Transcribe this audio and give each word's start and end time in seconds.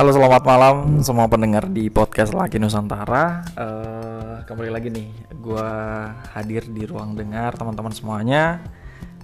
Halo 0.00 0.16
selamat 0.16 0.48
malam 0.48 0.76
semua 1.04 1.28
pendengar 1.28 1.68
di 1.68 1.92
podcast 1.92 2.32
Laki 2.32 2.56
Nusantara. 2.56 3.44
Uh, 3.52 4.40
Kembali 4.48 4.72
lagi 4.72 4.88
nih 4.88 5.12
gue 5.28 5.68
hadir 6.32 6.64
di 6.72 6.88
ruang 6.88 7.12
dengar 7.12 7.52
teman-teman 7.52 7.92
semuanya. 7.92 8.64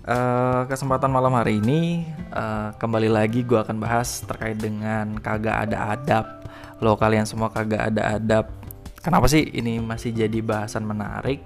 Uh, 0.04 0.68
Kesempatan 0.68 1.08
malam 1.08 1.32
hari 1.32 1.64
ini 1.64 2.04
uh, 2.28 2.76
kembali 2.76 3.08
lagi 3.08 3.40
gue 3.40 3.56
akan 3.56 3.80
bahas 3.80 4.20
terkait 4.28 4.60
dengan 4.60 5.16
kagak 5.16 5.64
ada 5.64 5.96
adab. 5.96 6.44
Lo 6.84 6.92
kalian 6.92 7.24
semua 7.24 7.48
kagak 7.48 7.96
ada 7.96 8.20
adab. 8.20 8.52
Kenapa 9.00 9.32
sih 9.32 9.48
ini 9.56 9.80
masih 9.80 10.12
jadi 10.12 10.44
bahasan 10.44 10.84
menarik? 10.84 11.40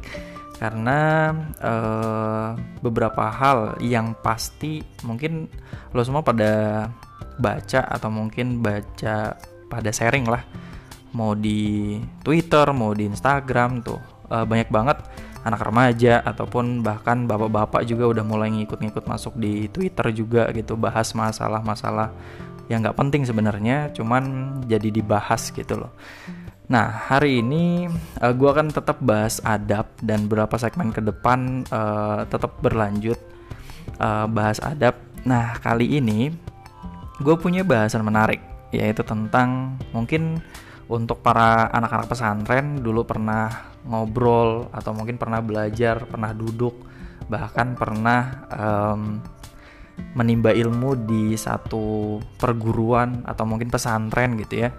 Karena 0.58 1.30
uh, 1.62 2.58
beberapa 2.82 3.30
hal 3.30 3.78
yang 3.78 4.10
pasti 4.26 4.82
mungkin 5.06 5.46
lo 5.94 6.02
semua 6.02 6.26
pada 6.26 6.82
baca 7.40 7.80
atau 7.88 8.08
mungkin 8.12 8.60
baca 8.60 9.36
pada 9.70 9.90
sharing 9.90 10.26
lah 10.28 10.42
mau 11.14 11.34
di 11.34 11.98
Twitter 12.22 12.70
mau 12.70 12.94
di 12.94 13.10
Instagram 13.10 13.82
tuh 13.82 13.98
uh, 14.30 14.46
banyak 14.46 14.70
banget 14.70 14.98
anak 15.40 15.64
remaja 15.64 16.20
ataupun 16.20 16.84
bahkan 16.84 17.24
bapak-bapak 17.24 17.88
juga 17.88 18.12
udah 18.12 18.24
mulai 18.24 18.52
ngikut-ngikut 18.52 19.08
masuk 19.08 19.34
di 19.40 19.72
Twitter 19.72 20.12
juga 20.12 20.52
gitu 20.52 20.76
bahas 20.76 21.16
masalah-masalah 21.16 22.12
yang 22.68 22.84
nggak 22.84 22.98
penting 22.98 23.24
sebenarnya 23.24 23.90
cuman 23.96 24.54
jadi 24.68 24.88
dibahas 24.92 25.50
gitu 25.50 25.80
loh 25.80 25.92
Nah, 26.70 26.86
hari 26.86 27.42
ini 27.42 27.90
uh, 28.22 28.30
eh, 28.30 28.32
gue 28.38 28.46
akan 28.46 28.70
tetap 28.70 29.02
bahas 29.02 29.42
adab 29.42 29.90
dan 29.98 30.30
beberapa 30.30 30.54
segmen 30.54 30.94
ke 30.94 31.02
depan 31.02 31.66
uh, 31.66 32.22
tetap 32.30 32.62
berlanjut 32.62 33.18
uh, 33.98 34.30
bahas 34.30 34.62
adab. 34.62 34.94
Nah, 35.26 35.58
kali 35.58 35.98
ini 35.98 36.30
gue 37.20 37.36
punya 37.36 37.62
bahasan 37.62 38.02
menarik 38.02 38.40
yaitu 38.70 39.02
tentang 39.02 39.76
mungkin 39.90 40.40
untuk 40.90 41.22
para 41.22 41.70
anak-anak 41.70 42.10
pesantren 42.10 42.82
dulu 42.82 43.06
pernah 43.06 43.70
ngobrol 43.86 44.68
atau 44.74 44.90
mungkin 44.90 45.16
pernah 45.16 45.38
belajar, 45.38 46.02
pernah 46.04 46.34
duduk, 46.34 46.74
bahkan 47.30 47.78
pernah 47.78 48.50
um, 48.50 49.22
menimba 50.18 50.50
ilmu 50.50 51.06
di 51.06 51.38
satu 51.38 52.18
perguruan 52.40 53.22
atau 53.22 53.44
mungkin 53.46 53.70
pesantren 53.70 54.34
gitu 54.40 54.66
ya. 54.66 54.70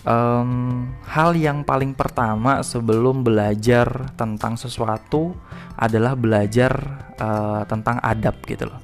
Um, 0.00 0.88
hal 1.04 1.36
yang 1.36 1.60
paling 1.60 1.92
pertama 1.92 2.64
sebelum 2.64 3.20
belajar 3.20 4.16
tentang 4.16 4.56
sesuatu 4.56 5.36
adalah 5.76 6.16
belajar 6.16 6.72
uh, 7.20 7.68
tentang 7.68 8.00
adab 8.00 8.40
gitu 8.48 8.64
loh. 8.64 8.80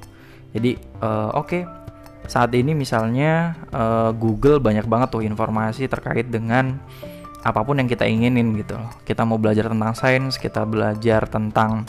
Jadi 0.53 0.77
uh, 1.01 1.33
oke 1.33 1.47
okay, 1.47 1.61
saat 2.27 2.51
ini 2.53 2.75
misalnya 2.75 3.55
uh, 3.71 4.11
Google 4.11 4.59
banyak 4.59 4.85
banget 4.85 5.15
tuh 5.15 5.23
informasi 5.23 5.87
terkait 5.87 6.27
dengan 6.27 6.77
apa 7.41 7.63
pun 7.63 7.79
yang 7.79 7.87
kita 7.87 8.03
inginin 8.03 8.51
gitu 8.59 8.75
Kita 9.07 9.23
mau 9.23 9.39
belajar 9.39 9.71
tentang 9.71 9.95
sains, 9.95 10.35
kita 10.35 10.67
belajar 10.67 11.23
tentang 11.31 11.87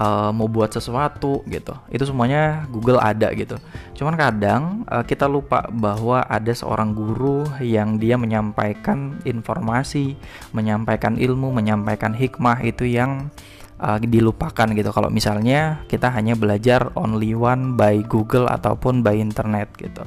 uh, 0.00 0.30
mau 0.32 0.46
buat 0.46 0.70
sesuatu 0.70 1.42
gitu. 1.48 1.74
Itu 1.90 2.04
semuanya 2.08 2.64
Google 2.70 3.00
ada 3.00 3.32
gitu. 3.36 3.60
Cuman 3.96 4.14
kadang 4.14 4.88
uh, 4.88 5.02
kita 5.02 5.26
lupa 5.26 5.66
bahwa 5.72 6.22
ada 6.24 6.52
seorang 6.52 6.92
guru 6.96 7.44
yang 7.60 8.00
dia 8.00 8.16
menyampaikan 8.16 9.20
informasi, 9.24 10.14
menyampaikan 10.52 11.20
ilmu, 11.20 11.50
menyampaikan 11.52 12.16
hikmah 12.16 12.62
itu 12.62 12.88
yang 12.88 13.32
uh, 13.80 13.98
dilupakan 14.00 14.68
gitu 14.72 14.90
kalau 14.92 15.12
misalnya 15.12 15.84
kita 15.88 16.08
hanya 16.12 16.36
belajar 16.36 16.92
only 16.96 17.36
one 17.36 17.76
by 17.76 18.00
Google 18.04 18.48
ataupun 18.48 19.04
by 19.04 19.16
internet 19.16 19.72
gitu. 19.76 20.04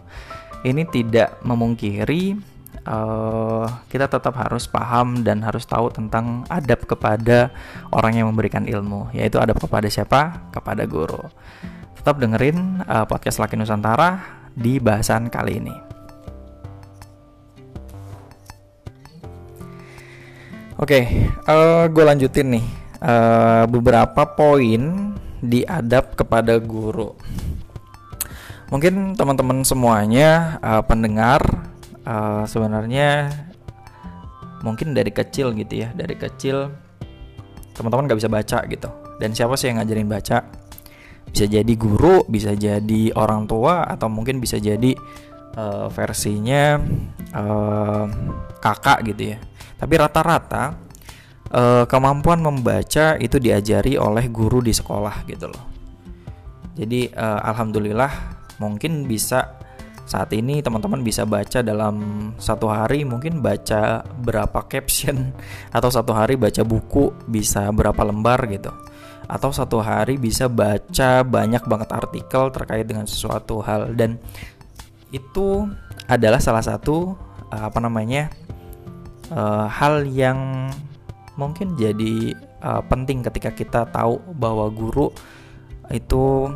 Ini 0.59 0.84
tidak 0.91 1.40
memungkiri 1.47 2.35
uh, 2.84 3.66
kita 3.88 4.12
tetap 4.12 4.35
harus 4.35 4.68
paham 4.68 5.24
dan 5.24 5.40
harus 5.46 5.63
tahu 5.63 5.88
tentang 5.94 6.44
adab 6.52 6.84
kepada 6.84 7.53
orang 7.96 8.19
yang 8.19 8.28
memberikan 8.28 8.68
ilmu, 8.68 9.13
yaitu 9.16 9.40
adab 9.40 9.62
kepada 9.62 9.88
siapa? 9.88 10.52
Kepada 10.52 10.84
guru. 10.84 11.24
Tetap 11.96 12.19
dengerin 12.19 12.84
uh, 12.84 13.08
podcast 13.08 13.40
Laki 13.40 13.56
Nusantara 13.56 14.19
di 14.52 14.84
bahasan 14.84 15.31
kali 15.31 15.63
ini. 15.63 15.75
Oke, 20.79 20.96
okay, 20.96 21.03
uh, 21.44 21.91
gue 21.91 22.03
lanjutin 22.08 22.56
nih 22.56 22.78
uh, 23.04 23.66
beberapa 23.68 24.24
poin 24.36 25.16
diadap 25.40 26.20
kepada 26.20 26.60
guru. 26.60 27.16
Mungkin 28.70 29.18
teman-teman 29.18 29.66
semuanya 29.66 30.62
uh, 30.62 30.84
pendengar 30.86 31.42
uh, 32.06 32.46
sebenarnya 32.46 33.34
mungkin 34.62 34.92
dari 34.94 35.09
kecil 35.09 35.56
gitu 35.56 35.88
ya, 35.88 35.90
dari 35.96 36.14
kecil 36.20 36.70
teman-teman 37.74 38.12
nggak 38.12 38.20
bisa 38.20 38.30
baca 38.30 38.59
gitu. 38.68 38.90
Dan 39.20 39.36
siapa 39.36 39.56
sih 39.56 39.72
yang 39.72 39.80
ngajarin 39.80 40.08
baca? 40.08 40.38
Bisa 41.30 41.46
jadi 41.46 41.74
guru, 41.78 42.26
bisa 42.28 42.58
jadi 42.58 43.14
orang 43.14 43.46
tua, 43.46 43.86
atau 43.86 44.09
mungkin 44.09 44.42
bisa 44.42 44.58
jadi 44.58 44.98
uh, 45.56 45.88
versinya 45.94 46.82
uh, 47.38 48.06
kakak 48.59 49.14
gitu 49.14 49.34
ya. 49.34 49.38
Tapi 49.80 49.94
rata-rata 49.96 50.89
uh, 51.54 51.86
kemampuan 51.90 52.42
membaca 52.42 53.18
itu 53.18 53.38
diajari 53.42 53.98
oleh 53.98 54.30
guru 54.30 54.62
di 54.62 54.74
sekolah 54.74 55.26
gitu 55.26 55.50
loh. 55.50 55.66
Jadi 56.80 57.12
uh, 57.12 57.42
alhamdulillah 57.44 58.12
mungkin 58.62 59.08
bisa 59.08 59.59
saat 60.09 60.34
ini 60.34 60.66
teman-teman 60.66 61.06
bisa 61.06 61.22
baca 61.22 61.62
dalam 61.62 62.30
satu 62.42 62.66
hari 62.66 63.06
mungkin 63.06 63.46
baca 63.46 64.02
berapa 64.02 64.66
caption 64.66 65.30
atau 65.76 65.90
satu 65.94 66.18
hari 66.18 66.34
baca 66.34 66.66
buku 66.66 67.14
bisa 67.30 67.70
berapa 67.70 68.02
lembar 68.02 68.42
gitu 68.50 68.74
atau 69.30 69.54
satu 69.54 69.78
hari 69.78 70.18
bisa 70.18 70.50
baca 70.50 71.22
banyak 71.22 71.62
banget 71.70 71.90
artikel 71.94 72.50
terkait 72.50 72.90
dengan 72.90 73.06
sesuatu 73.06 73.62
hal 73.62 73.94
dan 73.94 74.18
itu 75.14 75.70
adalah 76.09 76.42
salah 76.42 76.66
satu 76.66 77.14
apa 77.54 77.78
namanya 77.78 78.34
hal 79.70 80.09
yang 80.09 80.74
mungkin 81.40 81.80
jadi 81.80 82.36
uh, 82.60 82.84
penting 82.84 83.24
ketika 83.24 83.56
kita 83.56 83.82
tahu 83.88 84.20
bahwa 84.36 84.68
guru 84.68 85.08
itu 85.88 86.52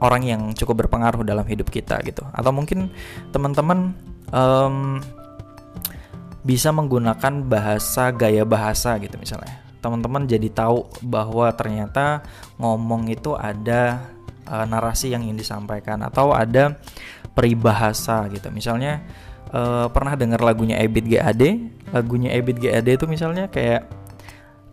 orang 0.00 0.22
yang 0.24 0.42
cukup 0.56 0.84
berpengaruh 0.84 1.20
dalam 1.22 1.44
hidup 1.44 1.68
kita 1.68 2.00
gitu. 2.02 2.24
Atau 2.32 2.50
mungkin 2.50 2.88
teman-teman 3.30 3.92
um, 4.32 5.04
bisa 6.44 6.72
menggunakan 6.72 7.44
bahasa 7.44 8.12
gaya 8.12 8.44
bahasa 8.44 8.96
gitu 9.00 9.16
misalnya. 9.20 9.60
Teman-teman 9.80 10.24
jadi 10.24 10.48
tahu 10.48 10.88
bahwa 11.04 11.52
ternyata 11.52 12.24
ngomong 12.56 13.12
itu 13.12 13.36
ada 13.36 14.08
uh, 14.48 14.64
narasi 14.64 15.12
yang 15.12 15.24
ingin 15.24 15.40
disampaikan 15.40 16.00
atau 16.04 16.32
ada 16.32 16.80
peribahasa 17.36 18.28
gitu. 18.32 18.48
Misalnya 18.52 19.04
uh, 19.54 19.86
pernah 19.94 20.18
dengar 20.18 20.42
lagunya 20.42 20.82
Ebit 20.82 21.06
GAD 21.06 21.42
lagunya 21.94 22.34
Ebit 22.34 22.58
GAD 22.58 22.98
itu 22.98 23.06
misalnya 23.06 23.46
kayak 23.46 23.86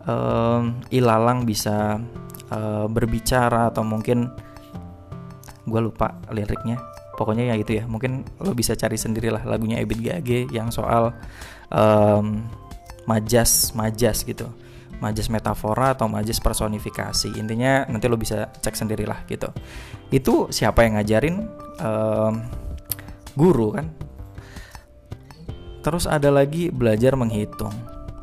um, 0.06 0.82
ilalang 0.90 1.46
bisa 1.46 2.02
uh, 2.50 2.86
berbicara 2.90 3.70
atau 3.70 3.86
mungkin 3.86 4.30
gue 5.62 5.80
lupa 5.80 6.18
liriknya. 6.34 6.82
Pokoknya 7.14 7.52
ya 7.52 7.54
itu 7.54 7.78
ya. 7.78 7.84
Mungkin 7.86 8.26
lo 8.42 8.50
bisa 8.56 8.74
cari 8.74 8.98
sendirilah 8.98 9.46
lagunya 9.46 9.78
Ebit 9.78 10.00
GAG 10.02 10.30
yang 10.50 10.74
soal 10.74 11.14
um, 11.70 12.42
majas 13.06 13.70
majas 13.76 14.26
gitu. 14.26 14.50
Majas 14.98 15.26
metafora 15.30 15.94
atau 15.94 16.06
majas 16.06 16.38
personifikasi. 16.38 17.34
Intinya 17.34 17.86
nanti 17.90 18.06
lo 18.06 18.18
bisa 18.18 18.50
cek 18.50 18.74
sendirilah 18.74 19.26
gitu. 19.26 19.50
Itu 20.10 20.50
siapa 20.50 20.86
yang 20.86 20.98
ngajarin 20.98 21.36
um, 21.82 22.34
guru 23.34 23.74
kan 23.74 23.86
Terus 25.82 26.06
ada 26.06 26.30
lagi 26.30 26.70
belajar 26.70 27.18
menghitung. 27.18 27.74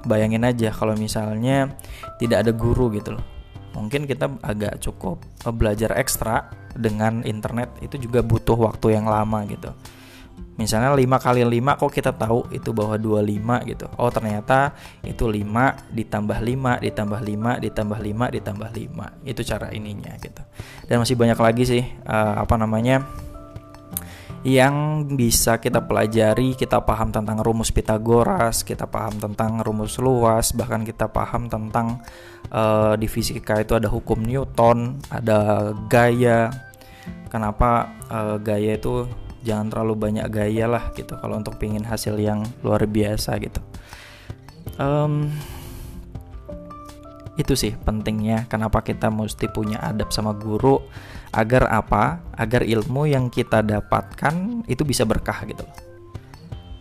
Bayangin 0.08 0.48
aja 0.48 0.72
kalau 0.72 0.96
misalnya 0.96 1.76
tidak 2.18 2.48
ada 2.48 2.52
guru 2.56 2.88
gitu 2.96 3.20
loh. 3.20 3.26
Mungkin 3.76 4.08
kita 4.08 4.32
agak 4.42 4.80
cukup 4.80 5.20
eh, 5.44 5.54
belajar 5.54 5.94
ekstra 6.00 6.50
dengan 6.74 7.22
internet 7.28 7.76
itu 7.84 8.00
juga 8.00 8.24
butuh 8.24 8.56
waktu 8.56 8.96
yang 8.96 9.06
lama 9.06 9.44
gitu. 9.46 9.70
Misalnya 10.60 10.92
5 10.92 11.24
kali 11.24 11.40
5 11.48 11.80
kok 11.80 11.92
kita 11.92 12.12
tahu 12.20 12.52
itu 12.52 12.76
bahwa 12.76 13.00
25 13.00 13.64
gitu. 13.64 13.88
Oh 13.96 14.12
ternyata 14.12 14.76
itu 15.08 15.24
5 15.24 15.96
ditambah 15.96 16.36
5 16.36 16.84
ditambah 16.84 17.20
5 17.24 17.64
ditambah 17.64 18.00
5 18.00 18.36
ditambah 18.36 18.70
5. 18.76 19.32
Itu 19.32 19.42
cara 19.48 19.72
ininya 19.72 20.20
gitu. 20.20 20.44
Dan 20.84 21.00
masih 21.00 21.16
banyak 21.16 21.40
lagi 21.40 21.64
sih 21.64 21.84
uh, 22.04 22.44
apa 22.44 22.60
namanya 22.60 23.08
yang 24.48 25.04
bisa 25.04 25.60
kita 25.60 25.84
pelajari, 25.84 26.56
kita 26.56 26.80
paham 26.84 27.12
tentang 27.12 27.44
rumus 27.44 27.76
Pitagoras, 27.76 28.64
kita 28.64 28.88
paham 28.88 29.20
tentang 29.20 29.60
rumus 29.60 30.00
luas, 30.00 30.56
bahkan 30.56 30.88
kita 30.88 31.12
paham 31.12 31.52
tentang 31.52 32.00
uh, 32.54 32.96
di 32.96 33.08
fisika 33.12 33.60
itu 33.60 33.76
ada 33.76 33.92
hukum 33.92 34.24
Newton, 34.24 35.00
ada 35.12 35.72
gaya. 35.92 36.50
Kenapa 37.30 37.94
uh, 38.10 38.42
gaya 38.42 38.80
itu 38.80 39.06
jangan 39.44 39.72
terlalu 39.72 39.94
banyak 39.96 40.28
gaya 40.28 40.66
lah 40.68 40.92
gitu 40.96 41.16
kalau 41.16 41.40
untuk 41.40 41.56
pingin 41.56 41.84
hasil 41.88 42.20
yang 42.20 42.44
luar 42.60 42.84
biasa 42.84 43.40
gitu 43.40 43.62
um, 44.76 45.32
itu 47.40 47.56
sih 47.56 47.72
pentingnya 47.80 48.52
kenapa 48.52 48.84
kita 48.84 49.08
mesti 49.08 49.48
punya 49.48 49.80
adab 49.80 50.12
sama 50.12 50.36
guru 50.36 50.84
agar 51.34 51.70
apa? 51.70 52.24
Agar 52.34 52.66
ilmu 52.66 53.06
yang 53.10 53.28
kita 53.30 53.62
dapatkan 53.62 54.66
itu 54.66 54.82
bisa 54.88 55.04
berkah 55.04 55.46
gitu 55.46 55.64
loh. 55.66 55.90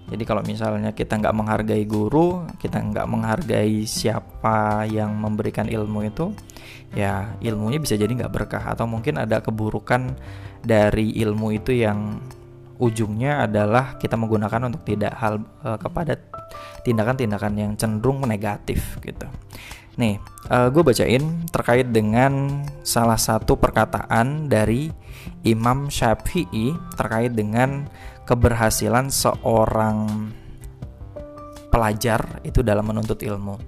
Jadi 0.08 0.24
kalau 0.24 0.40
misalnya 0.40 0.96
kita 0.96 1.20
nggak 1.20 1.36
menghargai 1.36 1.84
guru, 1.84 2.48
kita 2.56 2.80
nggak 2.80 3.04
menghargai 3.04 3.84
siapa 3.84 4.88
yang 4.88 5.12
memberikan 5.12 5.68
ilmu 5.68 6.08
itu, 6.08 6.32
ya 6.96 7.36
ilmunya 7.44 7.76
bisa 7.76 7.92
jadi 7.92 8.08
nggak 8.08 8.32
berkah. 8.32 8.72
Atau 8.72 8.88
mungkin 8.88 9.20
ada 9.20 9.44
keburukan 9.44 10.16
dari 10.64 11.12
ilmu 11.20 11.52
itu 11.52 11.76
yang 11.76 12.24
ujungnya 12.80 13.44
adalah 13.44 14.00
kita 14.00 14.16
menggunakan 14.16 14.72
untuk 14.72 14.86
tidak 14.88 15.12
hal 15.18 15.44
uh, 15.66 15.76
kepada 15.76 16.16
tindakan-tindakan 16.88 17.52
yang 17.58 17.72
cenderung 17.76 18.24
negatif 18.24 18.96
gitu. 19.04 19.28
Nih, 19.98 20.22
uh, 20.46 20.70
gue 20.70 20.82
bacain 20.86 21.42
terkait 21.50 21.90
dengan 21.90 22.62
salah 22.86 23.18
satu 23.18 23.58
perkataan 23.58 24.46
dari 24.46 24.94
Imam 25.42 25.90
Syafi'i 25.90 26.70
terkait 26.94 27.34
dengan 27.34 27.90
keberhasilan 28.22 29.10
seorang 29.10 30.30
pelajar 31.74 32.38
itu 32.46 32.62
dalam 32.62 32.86
menuntut 32.86 33.26
ilmu. 33.26 33.58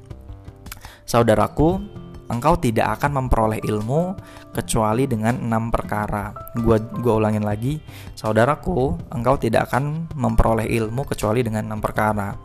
Saudaraku, 1.03 1.83
engkau 2.31 2.55
tidak 2.63 3.03
akan 3.03 3.27
memperoleh 3.27 3.59
ilmu 3.67 4.15
kecuali 4.55 5.11
dengan 5.11 5.35
enam 5.35 5.75
perkara. 5.75 6.31
Gua 6.63 6.79
gua 6.79 7.19
ulangin 7.19 7.43
lagi, 7.43 7.83
saudaraku, 8.15 8.95
engkau 9.11 9.35
tidak 9.35 9.67
akan 9.67 10.07
memperoleh 10.15 10.71
ilmu 10.71 11.03
kecuali 11.11 11.43
dengan 11.43 11.67
enam 11.67 11.83
perkara. 11.83 12.39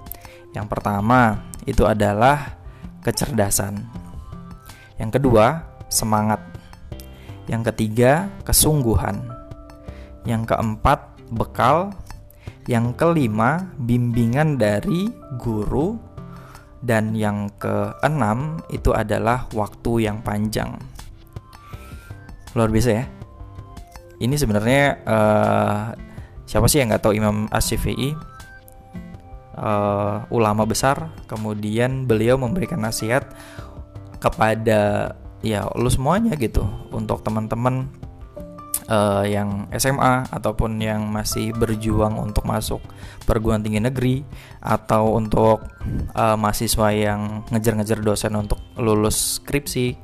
Yang 0.58 0.68
pertama 0.74 1.46
itu 1.70 1.86
adalah 1.86 2.65
kecerdasan. 3.06 3.86
Yang 4.98 5.22
kedua, 5.22 5.62
semangat. 5.94 6.42
Yang 7.46 7.70
ketiga, 7.70 8.34
kesungguhan. 8.42 9.22
Yang 10.26 10.50
keempat, 10.50 11.14
bekal 11.30 11.94
yang 12.66 12.98
kelima, 12.98 13.70
bimbingan 13.78 14.58
dari 14.58 15.06
guru. 15.38 16.02
Dan 16.86 17.18
yang 17.18 17.50
keenam 17.58 18.62
itu 18.70 18.94
adalah 18.94 19.50
waktu 19.54 20.06
yang 20.06 20.22
panjang. 20.22 20.78
Luar 22.54 22.70
biasa 22.70 22.90
ya. 22.94 23.06
Ini 24.22 24.36
sebenarnya 24.38 24.84
uh, 25.04 25.82
siapa 26.46 26.70
sih 26.70 26.80
yang 26.80 26.94
nggak 26.94 27.04
tahu 27.04 27.18
Imam 27.18 27.50
Asy-Syafi'i? 27.50 28.35
Uh, 29.56 30.28
ulama 30.36 30.68
besar. 30.68 31.16
Kemudian 31.32 32.04
beliau 32.04 32.36
memberikan 32.36 32.84
nasihat 32.84 33.24
kepada 34.20 35.16
ya 35.40 35.70
lu 35.80 35.88
semuanya 35.88 36.36
gitu 36.36 36.68
untuk 36.92 37.24
teman-teman 37.24 37.88
uh, 38.90 39.24
yang 39.26 39.70
SMA 39.74 40.26
ataupun 40.30 40.82
yang 40.82 41.06
masih 41.10 41.54
berjuang 41.54 42.18
untuk 42.18 42.46
masuk 42.46 42.82
perguruan 43.26 43.62
tinggi 43.62 43.82
negeri 43.82 44.16
atau 44.62 45.18
untuk 45.18 45.66
uh, 46.18 46.38
mahasiswa 46.38 46.90
yang 46.94 47.46
ngejar-ngejar 47.54 48.02
dosen 48.02 48.34
untuk 48.38 48.62
lulus 48.78 49.42
skripsi 49.42 49.98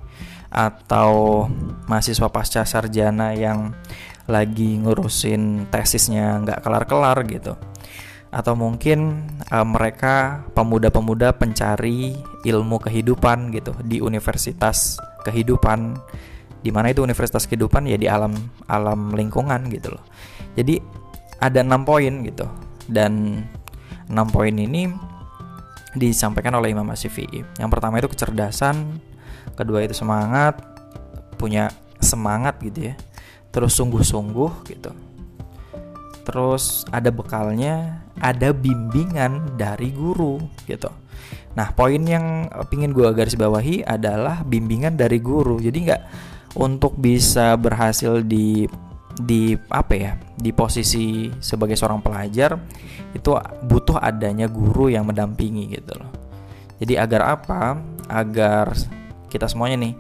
atau 0.52 1.48
mahasiswa 1.88 2.28
pasca 2.28 2.68
sarjana 2.68 3.32
yang 3.32 3.72
lagi 4.28 4.78
ngurusin 4.78 5.72
tesisnya 5.72 6.44
nggak 6.44 6.60
kelar-kelar 6.62 7.18
gitu 7.26 7.56
atau 8.32 8.56
mungkin 8.56 9.28
uh, 9.52 9.68
mereka 9.68 10.48
pemuda-pemuda 10.56 11.36
pencari 11.36 12.16
ilmu 12.48 12.80
kehidupan 12.80 13.52
gitu 13.52 13.76
di 13.84 14.00
universitas 14.00 14.96
kehidupan. 15.28 16.00
Di 16.64 16.72
mana 16.72 16.96
itu 16.96 17.04
universitas 17.04 17.44
kehidupan? 17.44 17.92
Ya 17.92 18.00
di 18.00 18.08
alam 18.08 18.32
alam 18.72 19.12
lingkungan 19.12 19.68
gitu 19.68 19.92
loh. 19.92 20.04
Jadi 20.56 20.80
ada 21.44 21.60
enam 21.60 21.84
poin 21.84 22.24
gitu. 22.24 22.48
Dan 22.88 23.44
enam 24.08 24.28
poin 24.32 24.56
ini 24.56 24.88
disampaikan 25.92 26.56
oleh 26.56 26.72
Imam 26.72 26.88
Asyifi 26.88 27.28
yang 27.60 27.68
pertama 27.68 28.00
itu 28.00 28.08
kecerdasan 28.08 29.04
kedua 29.60 29.84
itu 29.84 29.92
semangat 29.92 30.64
punya 31.36 31.68
semangat 32.00 32.56
gitu 32.64 32.92
ya. 32.92 32.96
Terus 33.52 33.76
sungguh-sungguh 33.76 34.52
gitu 34.72 35.11
terus 36.22 36.86
ada 36.94 37.10
bekalnya 37.10 38.06
ada 38.22 38.54
bimbingan 38.54 39.58
dari 39.58 39.90
guru 39.94 40.38
gitu. 40.70 40.90
Nah 41.58 41.74
poin 41.76 42.00
yang 42.00 42.48
pingin 42.72 42.96
gue 42.96 43.10
garis 43.12 43.36
bawahi 43.36 43.84
adalah 43.84 44.46
bimbingan 44.46 44.96
dari 44.96 45.20
guru. 45.20 45.60
Jadi 45.60 45.78
nggak 45.90 46.04
untuk 46.60 46.96
bisa 47.00 47.56
berhasil 47.56 48.24
di 48.24 48.68
di 49.12 49.54
apa 49.70 49.94
ya 49.94 50.12
di 50.40 50.56
posisi 50.56 51.28
sebagai 51.44 51.76
seorang 51.76 52.00
pelajar 52.00 52.56
itu 53.12 53.36
butuh 53.68 54.00
adanya 54.00 54.48
guru 54.48 54.88
yang 54.88 55.04
mendampingi 55.04 55.68
gitu 55.76 56.00
loh. 56.00 56.10
Jadi 56.80 56.98
agar 56.98 57.38
apa? 57.38 57.78
Agar 58.08 58.74
kita 59.32 59.48
semuanya 59.48 59.80
nih 59.80 59.94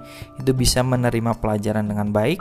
itu 0.43 0.51
bisa 0.51 0.83
menerima 0.83 1.39
pelajaran 1.39 1.87
dengan 1.87 2.11
baik 2.11 2.39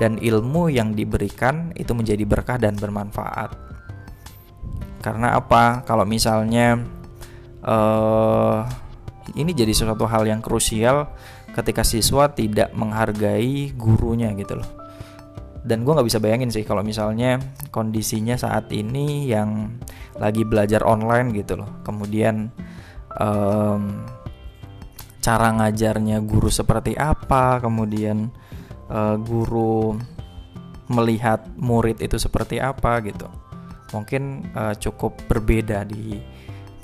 dan 0.00 0.16
ilmu 0.16 0.72
yang 0.72 0.96
diberikan 0.96 1.72
itu 1.76 1.92
menjadi 1.92 2.24
berkah 2.24 2.56
dan 2.56 2.76
bermanfaat. 2.76 3.52
Karena 5.02 5.36
apa? 5.36 5.82
Kalau 5.82 6.06
misalnya 6.06 6.78
uh, 7.66 8.62
ini 9.34 9.50
jadi 9.52 9.74
sesuatu 9.74 10.06
hal 10.06 10.24
yang 10.24 10.40
krusial 10.40 11.10
ketika 11.52 11.84
siswa 11.84 12.30
tidak 12.32 12.72
menghargai 12.72 13.74
gurunya 13.76 14.32
gitu 14.38 14.62
loh. 14.62 14.68
Dan 15.62 15.86
gue 15.86 15.94
nggak 15.94 16.08
bisa 16.08 16.18
bayangin 16.18 16.50
sih 16.50 16.66
kalau 16.66 16.82
misalnya 16.82 17.38
kondisinya 17.70 18.34
saat 18.34 18.66
ini 18.74 19.30
yang 19.30 19.78
lagi 20.18 20.42
belajar 20.42 20.82
online 20.82 21.30
gitu 21.36 21.60
loh. 21.60 21.70
Kemudian 21.86 22.50
um, 23.18 24.02
cara 25.22 25.54
ngajarnya 25.54 26.18
guru 26.26 26.50
seperti 26.50 26.98
apa 26.98 27.62
kemudian 27.62 28.34
uh, 28.92 29.16
guru 29.16 29.96
melihat 30.92 31.48
murid 31.56 31.98
itu 32.04 32.20
seperti 32.20 32.60
apa 32.60 33.00
gitu. 33.00 33.26
Mungkin 33.96 34.52
uh, 34.52 34.76
cukup 34.76 35.16
berbeda 35.28 35.88
di 35.88 36.20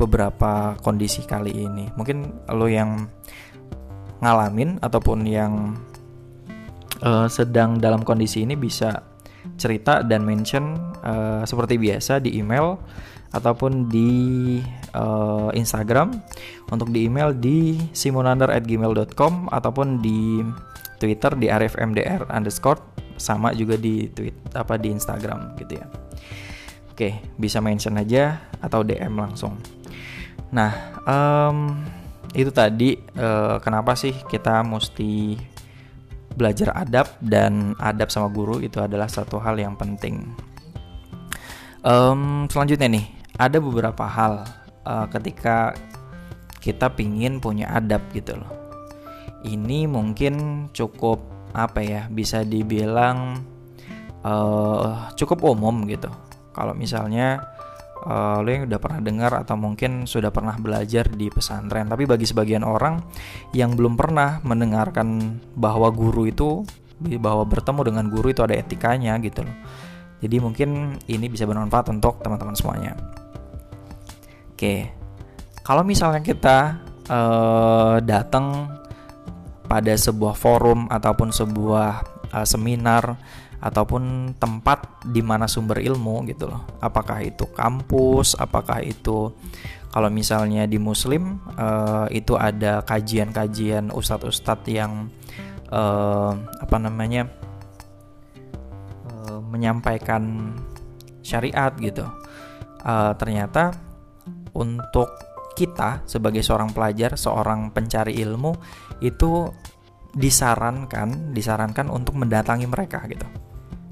beberapa 0.01 0.79
kondisi 0.81 1.25
kali 1.29 1.53
ini. 1.53 1.93
Mungkin 1.93 2.49
lo 2.57 2.67
yang 2.67 3.05
ngalamin 4.25 4.81
ataupun 4.81 5.29
yang 5.29 5.77
uh, 7.05 7.27
sedang 7.29 7.77
dalam 7.79 8.03
kondisi 8.03 8.43
ini 8.43 8.55
bisa 8.57 9.05
cerita 9.59 10.05
dan 10.05 10.23
mention 10.23 10.77
uh, 11.03 11.43
seperti 11.43 11.79
biasa 11.79 12.23
di 12.23 12.39
email 12.39 12.79
ataupun 13.33 13.91
di 13.91 14.11
uh, 14.95 15.51
Instagram. 15.53 16.15
Untuk 16.69 16.93
di 16.93 17.09
email 17.09 17.33
di 17.35 17.77
simunander@gmail.com 17.93 19.51
ataupun 19.53 20.01
di 20.05 20.45
Twitter 20.99 21.33
di 21.39 21.47
rfmdr 21.47 22.29
underscore 22.29 22.99
sama 23.19 23.55
juga 23.55 23.75
di 23.75 24.11
tweet 24.11 24.55
apa 24.55 24.79
di 24.79 24.95
Instagram 24.95 25.59
gitu 25.59 25.79
ya. 25.79 25.87
Oke, 26.95 27.23
bisa 27.39 27.63
mention 27.63 27.95
aja 27.95 28.51
atau 28.59 28.83
DM 28.83 29.15
langsung. 29.15 29.55
Nah, 30.51 30.99
um, 31.07 31.79
itu 32.35 32.51
tadi 32.51 32.99
uh, 33.19 33.63
kenapa 33.63 33.95
sih 33.95 34.15
kita 34.27 34.67
mesti 34.67 35.39
belajar 36.39 36.75
adab 36.75 37.19
dan 37.19 37.75
adab 37.83 38.11
sama 38.15 38.31
guru 38.31 38.63
itu 38.63 38.79
adalah 38.79 39.11
satu 39.11 39.39
hal 39.43 39.59
yang 39.59 39.75
penting. 39.75 40.27
Um, 41.83 42.51
selanjutnya 42.51 42.91
nih 42.91 43.07
ada 43.39 43.59
beberapa 43.63 44.03
hal 44.07 44.47
uh, 44.83 45.07
ketika 45.11 45.79
kita 46.59 46.91
pingin 46.95 47.39
punya 47.39 47.71
adab 47.71 48.03
gitu 48.11 48.35
loh. 48.39 48.68
Ini 49.47 49.87
mungkin 49.87 50.67
cukup 50.75 51.51
apa 51.55 51.81
ya 51.81 52.03
bisa 52.11 52.45
dibilang 52.45 53.39
uh, 54.27 55.11
cukup 55.15 55.47
umum 55.47 55.87
gitu. 55.87 56.11
Kalau 56.51 56.75
misalnya 56.75 57.39
uh, 58.03 58.43
lo 58.43 58.49
yang 58.51 58.67
udah 58.67 58.81
pernah 58.83 59.01
dengar 59.03 59.33
atau 59.35 59.55
mungkin 59.55 60.05
sudah 60.07 60.31
pernah 60.35 60.59
belajar 60.59 61.07
di 61.11 61.31
pesantren. 61.31 61.87
Tapi 61.87 62.05
bagi 62.07 62.27
sebagian 62.27 62.67
orang 62.67 62.99
yang 63.55 63.75
belum 63.79 63.95
pernah 63.95 64.43
mendengarkan 64.43 65.39
bahwa 65.55 65.89
guru 65.95 66.27
itu 66.27 66.67
bahwa 66.99 67.47
bertemu 67.47 67.81
dengan 67.95 68.05
guru 68.11 68.35
itu 68.35 68.43
ada 68.43 68.59
etikanya 68.59 69.15
gitu 69.23 69.47
loh. 69.47 69.57
Jadi 70.19 70.37
mungkin 70.43 70.99
ini 71.07 71.31
bisa 71.31 71.47
bermanfaat 71.47 71.95
untuk 71.95 72.19
teman-teman 72.27 72.59
semuanya. 72.59 72.99
Oke, 74.51 74.91
kalau 75.63 75.87
misalnya 75.87 76.19
kita 76.19 76.75
uh, 77.07 78.03
datang 78.03 78.67
pada 79.69 79.93
sebuah 79.93 80.35
forum 80.35 80.89
ataupun 80.89 81.29
sebuah 81.31 81.91
uh, 82.33 82.47
seminar 82.49 83.21
ataupun 83.59 84.35
tempat 84.39 85.03
di 85.05 85.21
mana 85.21 85.51
sumber 85.51 85.83
ilmu 85.83 86.25
gitu 86.31 86.49
loh. 86.49 86.65
Apakah 86.79 87.21
itu 87.21 87.45
kampus, 87.53 88.39
apakah 88.39 88.81
itu 88.81 89.35
kalau 89.89 90.09
misalnya 90.09 90.65
di 90.65 90.79
muslim 90.79 91.43
uh, 91.59 92.07
itu 92.09 92.39
ada 92.39 92.87
kajian-kajian 92.87 93.91
ustadz-ustadz 93.91 94.71
yang 94.71 95.11
uh, 95.75 96.33
apa 96.39 96.77
namanya 96.79 97.27
uh, 99.11 99.43
menyampaikan 99.43 100.55
syariat 101.21 101.75
gitu. 101.83 102.07
Uh, 102.87 103.11
ternyata 103.19 103.75
untuk 104.55 105.11
kita 105.59 106.07
sebagai 106.07 106.47
seorang 106.47 106.71
pelajar, 106.71 107.19
seorang 107.19 107.75
pencari 107.75 108.23
ilmu 108.23 108.55
itu 108.99 109.51
disarankan, 110.15 111.31
disarankan 111.37 111.93
untuk 111.93 112.19
mendatangi 112.19 112.67
mereka 112.67 113.05
gitu. 113.07 113.27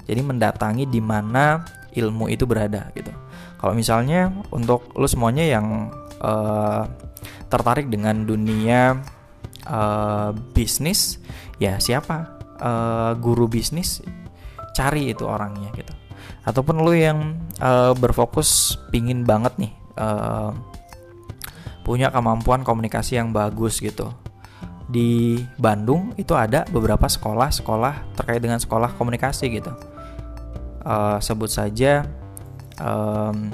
Jadi 0.07 0.21
mendatangi 0.23 0.87
di 0.87 1.03
mana 1.03 1.63
ilmu 1.91 2.31
itu 2.31 2.47
berada 2.47 2.91
gitu. 2.95 3.11
Kalau 3.57 3.73
misalnya 3.75 4.31
untuk 4.53 4.91
lu 4.95 5.07
semuanya 5.09 5.43
yang 5.43 5.91
uh, 6.23 6.83
tertarik 7.51 7.91
dengan 7.91 8.23
dunia 8.23 9.01
uh, 9.67 10.31
bisnis, 10.55 11.19
ya 11.59 11.79
siapa 11.79 12.39
uh, 12.59 13.11
guru 13.19 13.51
bisnis? 13.51 13.99
Cari 14.77 15.11
itu 15.11 15.25
orangnya 15.25 15.73
gitu. 15.73 15.93
Ataupun 16.47 16.79
lu 16.85 16.95
yang 16.95 17.35
uh, 17.59 17.91
berfokus 17.97 18.79
pingin 18.93 19.27
banget 19.27 19.57
nih 19.59 19.73
uh, 19.99 20.55
punya 21.83 22.11
kemampuan 22.11 22.63
komunikasi 22.67 23.19
yang 23.19 23.31
bagus 23.35 23.79
gitu 23.79 24.11
di 24.87 25.43
Bandung 25.59 26.15
itu 26.15 26.31
ada 26.31 26.63
beberapa 26.71 27.11
sekolah-sekolah 27.11 28.15
terkait 28.15 28.39
dengan 28.39 28.57
sekolah 28.57 28.95
komunikasi 28.95 29.59
gitu. 29.59 29.71
Uh, 30.87 31.19
sebut 31.19 31.51
saja 31.51 32.07
um, 32.79 33.51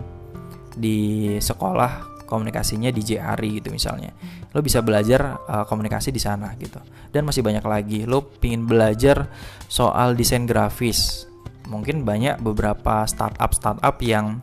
di 0.77 1.33
sekolah 1.41 2.25
komunikasinya 2.29 2.93
di 2.93 3.01
JRI 3.01 3.61
gitu 3.61 3.73
misalnya. 3.73 4.13
Lo 4.53 4.61
bisa 4.61 4.85
belajar 4.85 5.41
uh, 5.49 5.65
komunikasi 5.65 6.13
di 6.13 6.21
sana 6.21 6.53
gitu. 6.61 6.77
Dan 7.09 7.25
masih 7.25 7.41
banyak 7.41 7.65
lagi. 7.65 7.99
Lo 8.05 8.21
pingin 8.21 8.69
belajar 8.69 9.25
soal 9.65 10.13
desain 10.13 10.45
grafis. 10.45 11.25
Mungkin 11.65 12.05
banyak 12.05 12.45
beberapa 12.45 13.09
startup 13.09 13.57
startup 13.57 13.97
yang 14.05 14.37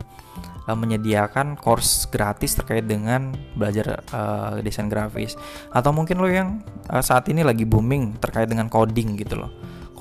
uh, 0.67 0.77
menyediakan 0.77 1.57
course 1.57 2.09
gratis 2.09 2.57
terkait 2.57 2.85
dengan 2.85 3.31
belajar 3.55 4.03
uh, 4.11 4.59
desain 4.59 4.91
grafis 4.91 5.37
atau 5.71 5.95
mungkin 5.95 6.19
lo 6.19 6.27
yang 6.29 6.61
uh, 6.89 7.01
saat 7.01 7.29
ini 7.29 7.41
lagi 7.41 7.63
booming 7.63 8.19
terkait 8.19 8.49
dengan 8.49 8.67
coding 8.67 9.15
gitu 9.17 9.39
loh 9.39 9.51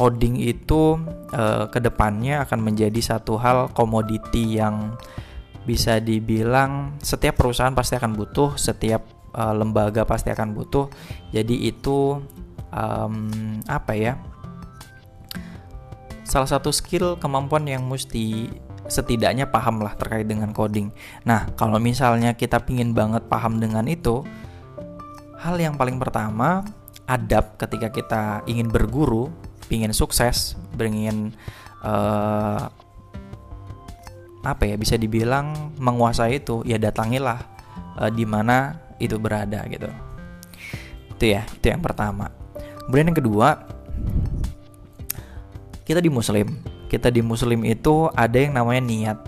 coding 0.01 0.41
itu 0.41 0.97
uh, 1.37 1.69
ke 1.69 1.77
depannya 1.77 2.41
akan 2.49 2.65
menjadi 2.65 3.01
satu 3.05 3.37
hal 3.37 3.69
komoditi 3.77 4.57
yang 4.57 4.97
bisa 5.69 6.01
dibilang 6.01 6.97
setiap 7.05 7.37
perusahaan 7.37 7.77
pasti 7.77 8.01
akan 8.01 8.17
butuh, 8.17 8.57
setiap 8.57 9.05
uh, 9.37 9.53
lembaga 9.53 10.09
pasti 10.09 10.33
akan 10.33 10.57
butuh. 10.57 10.89
Jadi 11.37 11.69
itu 11.69 12.17
um, 12.73 13.15
apa 13.69 13.93
ya? 13.93 14.17
Salah 16.25 16.49
satu 16.49 16.73
skill 16.73 17.19
kemampuan 17.21 17.67
yang 17.69 17.85
mesti 17.85 18.49
setidaknya 18.91 19.47
paham 19.47 19.81
lah 19.81 19.95
terkait 19.95 20.27
dengan 20.27 20.51
coding. 20.51 20.91
Nah, 21.23 21.47
kalau 21.55 21.79
misalnya 21.79 22.35
kita 22.35 22.59
pingin 22.61 22.91
banget 22.91 23.25
paham 23.31 23.63
dengan 23.63 23.87
itu, 23.87 24.27
hal 25.39 25.57
yang 25.57 25.79
paling 25.79 25.97
pertama 25.97 26.67
adab 27.07 27.55
ketika 27.57 27.89
kita 27.89 28.23
ingin 28.51 28.67
berguru 28.69 29.31
pingin 29.71 29.95
sukses, 29.95 30.59
ingin 30.75 31.31
uh, 31.87 32.67
apa 34.41 34.63
ya 34.67 34.75
bisa 34.75 34.99
dibilang 34.99 35.73
menguasai 35.79 36.43
itu, 36.43 36.67
ya 36.67 36.77
datangilah 36.77 37.39
uh, 37.97 38.11
di 38.11 38.27
mana 38.27 38.77
itu 38.99 39.17
berada 39.17 39.63
gitu. 39.71 39.87
Itu 41.15 41.25
ya, 41.31 41.47
itu 41.47 41.67
yang 41.71 41.81
pertama. 41.81 42.33
Kemudian 42.85 43.15
yang 43.15 43.19
kedua, 43.23 43.49
kita 45.87 46.03
di 46.03 46.11
muslim. 46.11 46.70
Kita 46.91 47.09
di 47.09 47.23
muslim 47.23 47.63
itu 47.63 48.11
ada 48.13 48.35
yang 48.35 48.59
namanya 48.59 48.83
niat. 48.83 49.19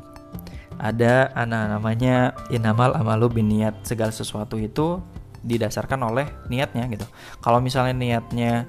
Ada 0.82 1.30
anak 1.38 1.78
namanya 1.78 2.34
inamal 2.50 2.98
amalu 2.98 3.38
bin 3.38 3.46
niat. 3.46 3.86
Segala 3.86 4.10
sesuatu 4.10 4.58
itu 4.58 4.98
didasarkan 5.46 6.02
oleh 6.10 6.26
niatnya 6.50 6.90
gitu. 6.90 7.06
Kalau 7.38 7.62
misalnya 7.62 7.94
niatnya 7.94 8.66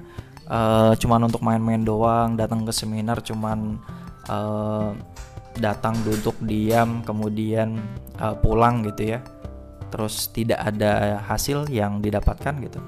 uh, 0.48 0.92
cuman 0.96 1.26
untuk 1.28 1.42
main-main 1.44 1.82
doang 1.82 2.36
datang 2.36 2.64
ke 2.64 2.72
seminar 2.74 3.20
cuman 3.24 3.78
uh, 4.28 4.92
datang 5.58 5.94
duduk 6.02 6.34
diam 6.42 7.06
kemudian 7.06 7.78
uh, 8.18 8.34
pulang 8.34 8.82
gitu 8.90 9.16
ya 9.16 9.20
terus 9.94 10.26
tidak 10.34 10.58
ada 10.58 11.22
hasil 11.22 11.70
yang 11.70 12.02
didapatkan 12.02 12.54
gitu 12.66 12.80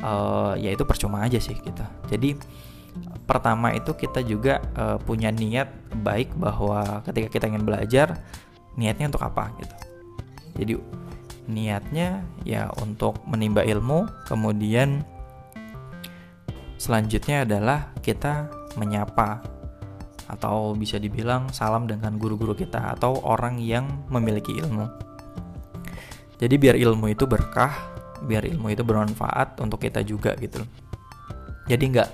uh, 0.00 0.56
ya 0.56 0.72
itu 0.72 0.88
percuma 0.88 1.20
aja 1.20 1.36
sih 1.36 1.52
gitu 1.52 1.84
jadi 2.08 2.40
pertama 3.24 3.72
itu 3.74 3.96
kita 3.96 4.20
juga 4.22 4.60
uh, 4.78 4.98
punya 5.00 5.32
niat 5.32 5.70
baik 6.04 6.36
bahwa 6.38 7.02
ketika 7.08 7.28
kita 7.32 7.44
ingin 7.50 7.64
belajar 7.66 8.20
niatnya 8.78 9.10
untuk 9.10 9.24
apa 9.24 9.50
gitu 9.58 9.76
jadi 10.54 10.74
niatnya 11.44 12.22
ya 12.46 12.70
untuk 12.80 13.20
menimba 13.26 13.66
ilmu 13.66 14.06
kemudian 14.28 15.04
Selanjutnya 16.84 17.48
adalah 17.48 17.96
kita 18.04 18.52
menyapa 18.76 19.40
atau 20.28 20.76
bisa 20.76 21.00
dibilang 21.00 21.48
salam 21.48 21.88
dengan 21.88 22.20
guru-guru 22.20 22.52
kita 22.52 22.92
atau 22.92 23.24
orang 23.24 23.56
yang 23.56 23.88
memiliki 24.12 24.52
ilmu. 24.52 24.84
Jadi 26.36 26.54
biar 26.60 26.76
ilmu 26.76 27.08
itu 27.08 27.24
berkah, 27.24 27.72
biar 28.28 28.44
ilmu 28.44 28.68
itu 28.68 28.84
bermanfaat 28.84 29.64
untuk 29.64 29.80
kita 29.80 30.04
juga 30.04 30.36
gitu. 30.36 30.60
Jadi 31.72 31.84
nggak 31.96 32.10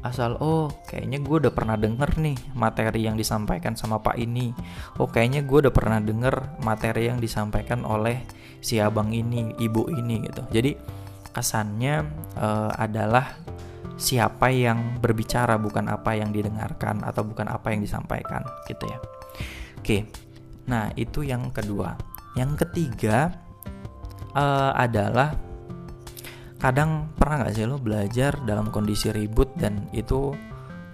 asal 0.00 0.40
oh 0.40 0.72
kayaknya 0.88 1.20
gue 1.20 1.36
udah 1.46 1.52
pernah 1.52 1.76
denger 1.76 2.16
nih 2.16 2.36
materi 2.56 3.04
yang 3.04 3.20
disampaikan 3.20 3.76
sama 3.76 4.00
pak 4.00 4.16
ini. 4.16 4.56
Oh 4.96 5.08
kayaknya 5.10 5.44
gue 5.44 5.68
udah 5.68 5.74
pernah 5.74 6.00
denger 6.00 6.60
materi 6.64 7.12
yang 7.12 7.20
disampaikan 7.20 7.84
oleh 7.84 8.24
si 8.64 8.80
abang 8.80 9.12
ini 9.12 9.52
ibu 9.60 9.88
ini 9.92 10.24
gitu. 10.24 10.42
Jadi 10.48 10.72
kesannya 11.30 12.08
uh, 12.40 12.72
adalah 12.74 13.36
siapa 14.00 14.48
yang 14.48 14.96
berbicara 14.98 15.60
bukan 15.60 15.92
apa 15.92 16.16
yang 16.16 16.32
didengarkan 16.32 17.04
atau 17.04 17.20
bukan 17.20 17.52
apa 17.52 17.76
yang 17.76 17.84
disampaikan 17.84 18.40
gitu 18.66 18.88
ya. 18.88 18.98
Oke 19.76 20.08
nah 20.70 20.88
itu 20.94 21.26
yang 21.26 21.50
kedua. 21.50 21.98
Yang 22.38 22.62
ketiga 22.62 23.34
uh, 24.38 24.72
adalah 24.78 25.34
kadang 26.60 27.10
pernah 27.16 27.42
nggak 27.42 27.52
sih 27.56 27.64
lo 27.64 27.80
belajar 27.80 28.36
dalam 28.44 28.68
kondisi 28.68 29.08
ribut 29.10 29.50
dan 29.56 29.88
itu 29.96 30.36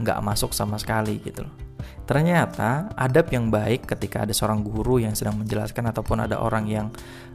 nggak 0.01 0.23
masuk 0.23 0.55
sama 0.55 0.79
sekali 0.79 1.19
gitu 1.21 1.45
loh 1.45 1.55
ternyata 2.07 2.95
adab 2.95 3.27
yang 3.35 3.51
baik 3.51 3.85
ketika 3.91 4.23
ada 4.23 4.31
seorang 4.31 4.63
guru 4.63 5.03
yang 5.03 5.19
sedang 5.19 5.43
menjelaskan 5.43 5.91
ataupun 5.91 6.25
ada 6.31 6.39
orang 6.39 6.71
yang 6.71 6.87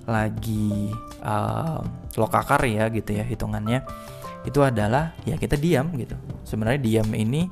lagi 0.08 0.90
uh, 1.22 1.84
lokakar 2.16 2.64
ya 2.66 2.88
gitu 2.88 3.20
ya 3.20 3.28
hitungannya 3.28 3.84
itu 4.42 4.60
adalah 4.66 5.14
ya 5.22 5.38
kita 5.38 5.54
diam 5.58 5.94
gitu. 5.98 6.18
Sebenarnya 6.42 6.82
diam 6.82 7.10
ini 7.14 7.46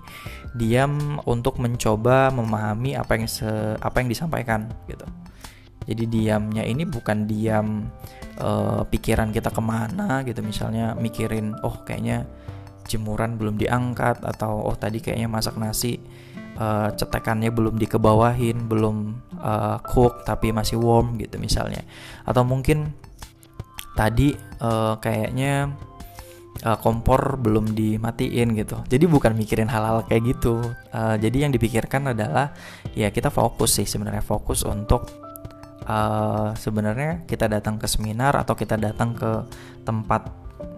diam 0.57 1.21
untuk 1.29 1.62
mencoba 1.62 2.33
memahami 2.33 2.98
apa 2.98 3.13
yang 3.13 3.29
se, 3.29 3.77
apa 3.77 4.01
yang 4.01 4.09
disampaikan 4.09 4.65
gitu. 4.89 5.05
Jadi 5.86 6.03
diamnya 6.05 6.65
ini 6.65 6.86
bukan 6.86 7.25
diam 7.29 7.89
uh, 8.39 8.81
pikiran 8.88 9.29
kita 9.29 9.53
ke 9.53 9.62
mana 9.62 10.24
gitu 10.24 10.39
misalnya 10.41 10.96
mikirin 10.96 11.55
oh 11.63 11.84
kayaknya 11.86 12.25
jemuran 12.89 13.38
belum 13.38 13.62
diangkat 13.62 14.25
atau 14.25 14.65
oh 14.65 14.74
tadi 14.74 14.98
kayaknya 14.98 15.29
masak 15.29 15.55
nasi 15.62 16.01
uh, 16.58 16.89
cetekannya 16.96 17.53
belum 17.53 17.77
dikebawahin 17.77 18.65
belum 18.65 19.19
uh, 19.38 19.77
cook 19.86 20.25
tapi 20.25 20.50
masih 20.50 20.81
warm 20.81 21.19
gitu 21.22 21.38
misalnya 21.38 21.86
atau 22.25 22.41
mungkin 22.41 22.89
tadi 23.93 24.34
uh, 24.63 24.98
kayaknya 24.98 25.69
uh, 26.63 26.77
kompor 26.79 27.36
belum 27.39 27.75
dimatiin 27.75 28.55
gitu. 28.55 28.79
Jadi 28.88 29.05
bukan 29.08 29.36
mikirin 29.36 29.67
hal-hal 29.67 30.08
kayak 30.08 30.36
gitu. 30.36 30.60
Uh, 30.91 31.15
jadi 31.19 31.48
yang 31.48 31.51
dipikirkan 31.51 32.15
adalah 32.15 32.55
ya 32.96 33.12
kita 33.12 33.27
fokus 33.31 33.79
sih 33.79 33.88
sebenarnya 33.88 34.24
fokus 34.24 34.63
untuk 34.63 35.28
uh, 35.89 36.53
sebenarnya 36.53 37.25
kita 37.25 37.50
datang 37.50 37.81
ke 37.81 37.89
seminar 37.89 38.38
atau 38.38 38.53
kita 38.53 38.77
datang 38.77 39.17
ke 39.17 39.50
tempat 39.84 40.29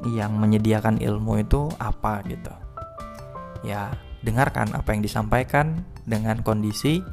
yang 0.08 0.39
menyediakan 0.39 1.03
ilmu 1.03 1.44
itu 1.44 1.68
apa 1.77 2.24
gitu. 2.25 2.53
Ya 3.68 3.91
dengarkan 4.24 4.72
apa 4.74 4.96
yang 4.96 5.03
disampaikan 5.03 5.84
dengan 6.08 6.39
kondisi 6.41 7.03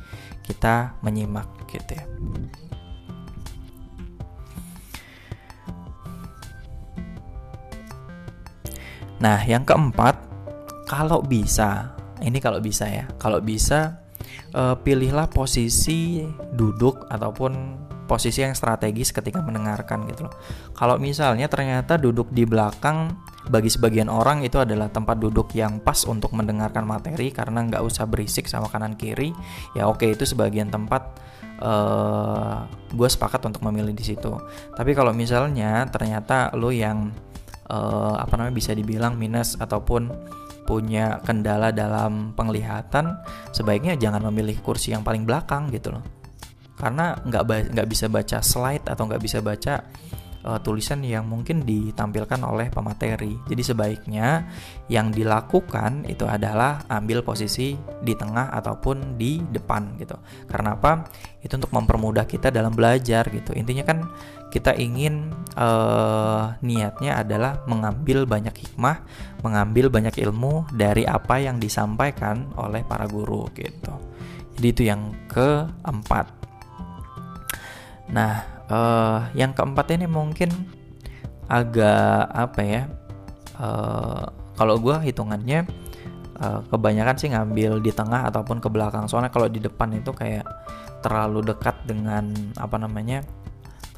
kita 0.46 0.96
menyimak 1.02 1.48
gitu 1.68 1.98
ya. 1.98 2.06
Nah, 9.18 9.42
yang 9.42 9.66
keempat, 9.66 10.14
kalau 10.86 11.18
bisa 11.26 11.98
ini 12.22 12.38
kalau 12.42 12.58
bisa 12.58 12.86
ya 12.86 13.06
kalau 13.18 13.38
bisa 13.38 14.02
uh, 14.54 14.74
pilihlah 14.78 15.30
posisi 15.30 16.22
duduk 16.54 17.06
ataupun 17.10 17.52
posisi 18.08 18.40
yang 18.40 18.56
strategis 18.56 19.12
ketika 19.12 19.44
mendengarkan 19.44 20.08
gitu 20.08 20.26
loh. 20.26 20.34
Kalau 20.72 20.96
misalnya 20.96 21.46
ternyata 21.46 22.00
duduk 22.00 22.32
di 22.32 22.48
belakang 22.48 23.12
bagi 23.52 23.68
sebagian 23.68 24.08
orang 24.08 24.40
itu 24.44 24.56
adalah 24.56 24.88
tempat 24.88 25.20
duduk 25.20 25.52
yang 25.52 25.80
pas 25.84 26.08
untuk 26.08 26.32
mendengarkan 26.32 26.88
materi 26.88 27.28
karena 27.28 27.64
nggak 27.68 27.84
usah 27.84 28.08
berisik 28.08 28.48
sama 28.48 28.72
kanan 28.72 28.96
kiri, 28.96 29.36
ya 29.76 29.84
oke 29.88 30.04
itu 30.04 30.24
sebagian 30.24 30.72
tempat 30.72 31.20
uh, 31.60 32.64
gue 32.92 33.08
sepakat 33.08 33.44
untuk 33.48 33.60
memilih 33.68 33.92
di 33.92 34.04
situ. 34.04 34.32
Tapi 34.72 34.96
kalau 34.96 35.12
misalnya 35.12 35.84
ternyata 35.88 36.52
lo 36.56 36.72
yang 36.72 37.12
uh, 37.68 38.16
apa 38.16 38.36
namanya 38.36 38.56
bisa 38.56 38.72
dibilang 38.72 39.16
minus 39.16 39.56
ataupun 39.60 40.12
punya 40.68 41.24
kendala 41.24 41.72
dalam 41.72 42.36
penglihatan, 42.36 43.16
sebaiknya 43.56 43.96
jangan 43.96 44.20
memilih 44.28 44.60
kursi 44.60 44.92
yang 44.92 45.00
paling 45.00 45.24
belakang 45.24 45.72
gitu 45.72 45.96
loh. 45.96 46.17
Karena 46.78 47.18
nggak 47.18 47.74
nggak 47.74 47.88
bisa 47.90 48.06
baca 48.06 48.38
slide 48.38 48.86
atau 48.86 49.02
nggak 49.10 49.22
bisa 49.22 49.38
baca 49.42 49.82
uh, 50.46 50.58
tulisan 50.62 51.02
yang 51.02 51.26
mungkin 51.26 51.66
ditampilkan 51.66 52.38
oleh 52.44 52.70
pemateri. 52.70 53.36
Jadi 53.48 53.62
sebaiknya 53.62 54.46
yang 54.86 55.10
dilakukan 55.10 56.06
itu 56.06 56.28
adalah 56.28 56.86
ambil 56.88 57.20
posisi 57.20 57.74
di 58.02 58.14
tengah 58.14 58.52
ataupun 58.54 59.18
di 59.18 59.42
depan 59.42 59.98
gitu. 59.98 60.16
Karena 60.46 60.78
apa? 60.78 61.08
Itu 61.42 61.58
untuk 61.58 61.72
mempermudah 61.74 62.28
kita 62.28 62.48
dalam 62.48 62.74
belajar 62.74 63.26
gitu. 63.28 63.52
Intinya 63.56 63.84
kan 63.84 63.98
kita 64.48 64.72
ingin 64.80 65.28
uh, 65.60 66.56
niatnya 66.64 67.20
adalah 67.20 67.60
mengambil 67.68 68.24
banyak 68.24 68.54
hikmah, 68.56 69.04
mengambil 69.44 69.92
banyak 69.92 70.16
ilmu 70.24 70.64
dari 70.72 71.04
apa 71.04 71.36
yang 71.36 71.60
disampaikan 71.60 72.48
oleh 72.56 72.80
para 72.86 73.04
guru 73.04 73.44
gitu. 73.52 73.92
Jadi 74.58 74.66
itu 74.66 74.82
yang 74.88 75.14
keempat. 75.30 76.37
Nah, 78.12 78.44
uh, 78.68 79.28
yang 79.36 79.52
keempat 79.52 79.92
ini 79.96 80.08
mungkin 80.08 80.48
agak 81.48 82.28
apa 82.32 82.60
ya? 82.64 82.82
Uh, 83.58 84.28
kalau 84.54 84.78
gue 84.78 84.96
hitungannya 85.02 85.66
uh, 86.40 86.60
kebanyakan 86.70 87.16
sih 87.18 87.30
ngambil 87.30 87.82
di 87.82 87.92
tengah 87.92 88.26
ataupun 88.28 88.58
ke 88.58 88.68
belakang. 88.70 89.06
Soalnya 89.06 89.30
kalau 89.30 89.46
di 89.50 89.60
depan 89.60 89.92
itu 89.94 90.10
kayak 90.14 90.46
terlalu 91.04 91.44
dekat 91.46 91.74
dengan 91.86 92.32
apa 92.58 92.76
namanya? 92.80 93.22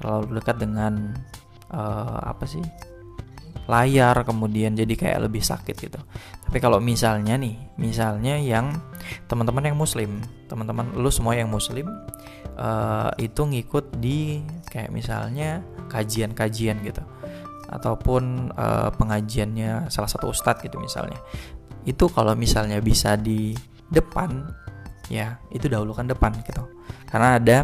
terlalu 0.00 0.40
dekat 0.40 0.57
dengan 0.57 1.12
uh, 1.76 2.19
apa 2.25 2.49
sih 2.49 2.64
layar 3.70 4.26
kemudian 4.26 4.74
jadi 4.74 4.90
kayak 4.98 5.30
lebih 5.30 5.38
sakit 5.46 5.76
gitu. 5.78 6.00
Tapi 6.42 6.58
kalau 6.58 6.82
misalnya 6.82 7.38
nih 7.38 7.54
misalnya 7.78 8.34
yang 8.34 8.74
teman-teman 9.30 9.70
yang 9.70 9.78
muslim 9.78 10.18
teman-teman 10.50 10.90
lu 10.98 11.06
semua 11.14 11.38
yang 11.38 11.46
muslim 11.46 11.86
uh, 12.58 13.14
itu 13.22 13.46
ngikut 13.46 14.02
di 14.02 14.42
kayak 14.66 14.90
misalnya 14.90 15.62
kajian-kajian 15.86 16.82
gitu. 16.82 17.02
Ataupun 17.70 18.50
uh, 18.58 18.90
pengajiannya 18.98 19.86
salah 19.86 20.10
satu 20.10 20.34
ustadz 20.34 20.66
gitu 20.66 20.82
misalnya. 20.82 21.22
Itu 21.86 22.10
kalau 22.10 22.34
misalnya 22.34 22.82
bisa 22.82 23.14
di 23.14 23.54
depan 23.86 24.50
ya 25.06 25.38
itu 25.54 25.70
dahulukan 25.70 26.10
depan 26.10 26.34
gitu. 26.42 26.66
Karena 27.06 27.38
ada 27.38 27.58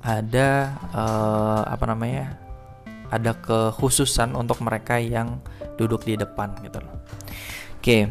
ada 0.00 0.48
uh, 0.96 1.62
apa 1.68 1.84
namanya 1.90 2.49
ada 3.10 3.34
kekhususan 3.34 4.38
untuk 4.38 4.62
mereka 4.62 4.96
yang 4.96 5.42
duduk 5.76 6.06
di 6.06 6.14
depan 6.14 6.54
gitu 6.62 6.78
loh. 6.78 6.96
Oke. 7.78 8.10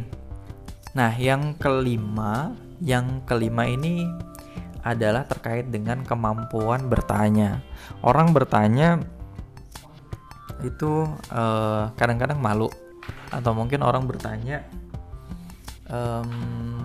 Nah, 0.94 1.14
yang 1.16 1.56
kelima, 1.56 2.52
yang 2.84 3.24
kelima 3.24 3.64
ini 3.70 4.10
adalah 4.84 5.24
terkait 5.28 5.72
dengan 5.72 6.04
kemampuan 6.04 6.88
bertanya. 6.92 7.64
Orang 8.04 8.36
bertanya 8.36 9.00
itu 10.60 11.08
eh, 11.32 11.84
kadang-kadang 11.96 12.40
malu 12.42 12.68
atau 13.32 13.56
mungkin 13.56 13.86
orang 13.86 14.04
bertanya 14.10 14.66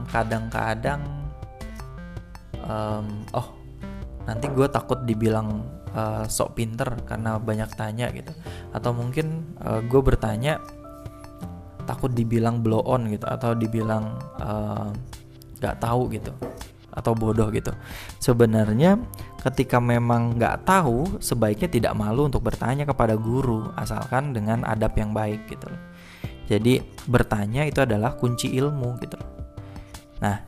kadang-kadang 0.08 1.24
um, 2.64 3.06
oh 3.36 3.52
nanti 4.24 4.48
gue 4.48 4.66
takut 4.70 5.04
dibilang 5.04 5.66
uh, 5.94 6.26
sok 6.26 6.58
pinter 6.58 6.90
karena 7.06 7.38
banyak 7.38 7.70
tanya 7.78 8.10
gitu. 8.10 8.34
Atau 8.74 8.92
mungkin 8.92 9.56
uh, 9.62 9.78
eh, 9.78 9.80
gue 9.86 10.00
bertanya 10.02 10.60
takut 11.84 12.12
dibilang 12.12 12.60
blow 12.60 12.82
on 12.84 13.08
gitu 13.12 13.24
atau 13.28 13.52
dibilang 13.52 14.16
uh, 14.40 14.88
gak 15.60 15.80
tahu 15.80 16.12
gitu 16.12 16.32
atau 16.94 17.12
bodoh 17.14 17.50
gitu. 17.50 17.74
Sebenarnya 18.22 18.98
ketika 19.42 19.82
memang 19.82 20.38
nggak 20.38 20.62
tahu 20.62 21.18
sebaiknya 21.18 21.66
tidak 21.68 21.92
malu 21.98 22.30
untuk 22.30 22.46
bertanya 22.46 22.86
kepada 22.86 23.18
guru 23.18 23.66
asalkan 23.74 24.30
dengan 24.30 24.62
adab 24.62 24.94
yang 24.94 25.10
baik 25.10 25.50
gitu. 25.50 25.66
Jadi 26.46 26.80
bertanya 27.10 27.66
itu 27.66 27.82
adalah 27.82 28.14
kunci 28.14 28.54
ilmu 28.54 28.94
gitu. 29.02 29.18
Nah 30.22 30.38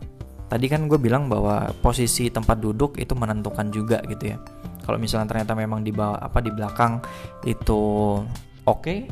tadi 0.47 0.71
kan 0.71 0.87
gue 0.87 0.99
bilang 1.03 1.27
bahwa 1.27 1.75
posisi 1.83 2.31
tempat 2.31 2.63
duduk 2.63 2.95
itu 3.03 3.13
menentukan 3.19 3.67
juga 3.75 3.99
gitu 4.07 4.31
ya 4.35 4.39
kalau 4.87 5.03
misalnya 5.03 5.27
ternyata 5.27 5.59
memang 5.59 5.83
di 5.83 5.91
bawah 5.91 6.23
apa 6.23 6.39
di 6.39 6.55
belakang 6.55 7.03
itu 7.43 8.23
oke 8.63 8.81
okay, 8.81 9.11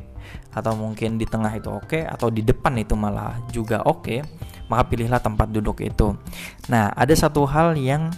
atau 0.54 0.78
mungkin 0.78 1.18
di 1.18 1.26
tengah 1.26 1.50
itu 1.50 1.68
oke 1.68 1.90
okay, 1.90 2.02
atau 2.06 2.30
di 2.30 2.46
depan 2.46 2.78
itu 2.78 2.94
malah 2.94 3.42
juga 3.50 3.82
oke 3.82 4.06
okay, 4.06 4.18
maka 4.70 4.86
pilihlah 4.86 5.18
tempat 5.18 5.50
duduk 5.50 5.82
itu 5.82 6.14
nah 6.70 6.94
ada 6.94 7.12
satu 7.12 7.42
hal 7.44 7.74
yang 7.74 8.14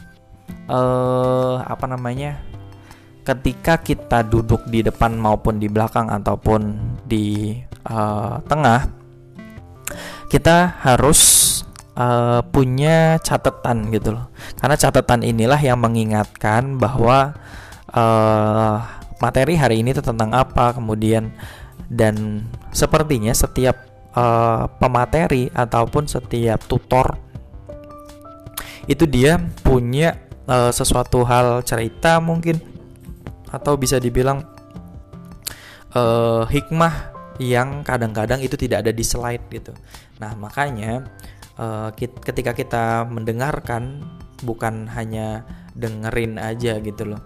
uh, 0.68 1.64
apa 1.64 1.88
namanya 1.88 2.38
ketika 3.26 3.80
kita 3.80 4.22
duduk 4.22 4.62
di 4.70 4.86
depan 4.86 5.18
maupun 5.18 5.58
di 5.58 5.66
belakang 5.66 6.06
ataupun 6.12 6.78
di 7.08 7.58
uh, 7.90 8.38
tengah 8.46 8.86
kita 10.30 10.78
harus 10.82 11.46
uh, 11.96 12.42
punya 12.46 13.18
catatan 13.22 13.90
gitu 13.90 14.14
loh. 14.14 14.30
Karena 14.58 14.76
catatan 14.78 15.22
inilah 15.26 15.58
yang 15.58 15.80
mengingatkan 15.80 16.78
bahwa 16.78 17.34
uh, 17.92 18.76
materi 19.20 19.54
hari 19.56 19.82
ini 19.82 19.92
itu 19.94 20.02
tentang 20.02 20.32
apa, 20.32 20.76
kemudian 20.76 21.30
dan 21.86 22.46
sepertinya 22.74 23.30
setiap 23.30 23.76
uh, 24.16 24.66
pemateri 24.80 25.52
ataupun 25.54 26.10
setiap 26.10 26.62
tutor 26.66 27.14
itu 28.86 29.02
dia 29.06 29.38
punya 29.62 30.18
uh, 30.46 30.70
sesuatu 30.70 31.26
hal 31.26 31.62
cerita 31.66 32.22
mungkin 32.22 32.58
atau 33.50 33.74
bisa 33.78 33.98
dibilang 33.98 34.46
uh, 35.94 36.46
hikmah 36.46 37.14
yang 37.36 37.84
kadang-kadang 37.84 38.40
itu 38.40 38.56
tidak 38.56 38.86
ada 38.86 38.92
di 38.94 39.04
slide 39.04 39.44
gitu. 39.52 39.76
Nah, 40.22 40.32
makanya 40.38 41.04
uh, 41.60 41.92
ketika 41.98 42.56
kita 42.56 43.04
mendengarkan 43.04 44.06
bukan 44.40 44.88
hanya 44.92 45.44
dengerin 45.76 46.40
aja 46.40 46.80
gitu 46.80 47.16
loh 47.16 47.20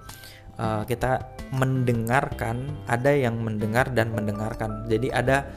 uh, 0.61 0.83
kita 0.85 1.25
mendengarkan 1.57 2.69
ada 2.85 3.11
yang 3.11 3.41
mendengar 3.41 3.89
dan 3.91 4.13
mendengarkan. 4.13 4.85
Jadi 4.87 5.09
ada 5.09 5.49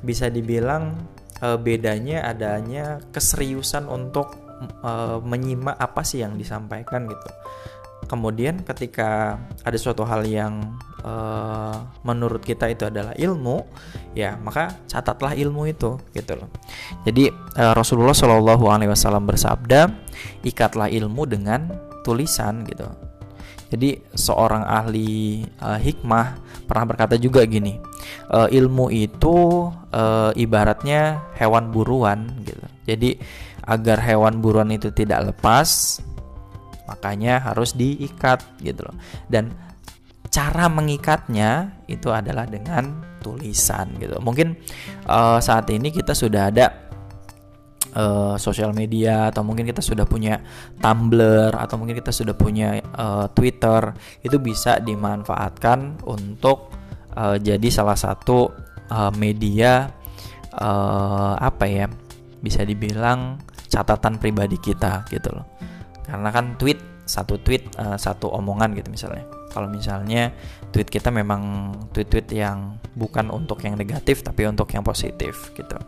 bisa 0.00 0.30
dibilang 0.30 0.94
uh, 1.42 1.58
bedanya 1.58 2.24
adanya 2.24 3.02
keseriusan 3.10 3.90
untuk 3.90 4.38
uh, 4.86 5.18
menyimak 5.20 5.74
apa 5.76 6.06
sih 6.06 6.22
yang 6.22 6.38
disampaikan 6.38 7.10
gitu. 7.10 7.28
Kemudian 8.06 8.62
ketika 8.62 9.34
ada 9.66 9.74
suatu 9.74 10.06
hal 10.06 10.22
yang 10.30 10.78
uh, 11.02 11.74
menurut 12.06 12.38
kita 12.38 12.70
itu 12.70 12.86
adalah 12.86 13.16
ilmu 13.18 13.66
ya 14.14 14.38
maka 14.38 14.78
catatlah 14.86 15.34
ilmu 15.34 15.66
itu 15.66 15.98
gitu 16.14 16.32
loh. 16.38 16.48
Jadi 17.02 17.28
uh, 17.58 17.74
Rasulullah 17.74 18.14
Shallallahu 18.14 18.70
Alaihi 18.70 18.94
Wasallam 18.94 19.26
bersabda 19.26 19.90
ikatlah 20.46 20.86
ilmu 20.86 21.26
dengan 21.26 21.66
tulisan 22.06 22.62
gitu 22.70 22.86
jadi 23.66 23.98
seorang 24.14 24.62
ahli 24.62 25.42
uh, 25.58 25.78
hikmah 25.78 26.38
pernah 26.70 26.84
berkata 26.86 27.18
juga 27.18 27.42
gini 27.42 27.78
uh, 28.30 28.46
ilmu 28.46 28.90
itu 28.94 29.68
uh, 29.90 30.30
ibaratnya 30.38 31.34
hewan 31.34 31.74
buruan 31.74 32.30
gitu. 32.46 32.66
Jadi 32.86 33.18
agar 33.66 33.98
hewan 33.98 34.38
buruan 34.38 34.70
itu 34.70 34.94
tidak 34.94 35.34
lepas 35.34 35.98
makanya 36.86 37.42
harus 37.42 37.74
diikat 37.74 38.46
gitu 38.62 38.86
loh. 38.86 38.94
Dan 39.26 39.50
cara 40.30 40.70
mengikatnya 40.70 41.82
itu 41.90 42.14
adalah 42.14 42.46
dengan 42.46 43.02
tulisan 43.18 43.98
gitu. 43.98 44.22
Mungkin 44.22 44.54
uh, 45.10 45.42
saat 45.42 45.66
ini 45.74 45.90
kita 45.90 46.14
sudah 46.14 46.54
ada 46.54 46.85
uh, 47.96 48.36
sosial 48.36 48.76
media 48.76 49.32
atau 49.32 49.42
mungkin 49.42 49.64
kita 49.64 49.80
sudah 49.80 50.04
punya 50.04 50.38
Tumblr 50.78 51.56
atau 51.56 51.80
mungkin 51.80 51.96
kita 51.96 52.12
sudah 52.12 52.36
punya 52.36 52.78
uh, 52.94 53.26
Twitter 53.32 53.96
itu 54.20 54.36
bisa 54.36 54.78
dimanfaatkan 54.78 56.04
untuk 56.04 56.70
uh, 57.16 57.40
jadi 57.40 57.68
salah 57.72 57.96
satu 57.96 58.52
uh, 58.92 59.12
media 59.16 59.88
uh, 60.52 61.34
apa 61.40 61.64
ya 61.64 61.86
bisa 62.44 62.62
dibilang 62.62 63.40
catatan 63.66 64.20
pribadi 64.20 64.60
kita 64.60 65.08
gitu 65.08 65.32
loh. 65.32 65.46
Karena 66.06 66.30
kan 66.30 66.54
tweet 66.60 66.78
satu 67.08 67.40
tweet 67.40 67.74
uh, 67.80 67.98
satu 67.98 68.30
omongan 68.30 68.76
gitu 68.76 68.92
misalnya. 68.92 69.26
Kalau 69.50 69.72
misalnya 69.72 70.36
tweet 70.68 70.92
kita 70.92 71.08
memang 71.08 71.72
tweet-tweet 71.96 72.28
yang 72.36 72.76
bukan 72.92 73.32
untuk 73.32 73.64
yang 73.64 73.72
negatif 73.72 74.20
tapi 74.20 74.44
untuk 74.44 74.68
yang 74.68 74.84
positif 74.84 75.48
gitu 75.56 75.80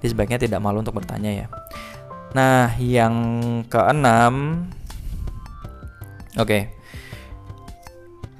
jadi 0.00 0.08
sebaiknya 0.12 0.38
tidak 0.40 0.60
malu 0.64 0.80
untuk 0.80 0.96
bertanya 0.96 1.44
ya 1.44 1.46
nah 2.32 2.72
yang 2.80 3.14
keenam 3.68 4.66
oke 6.34 6.48
okay. 6.48 6.62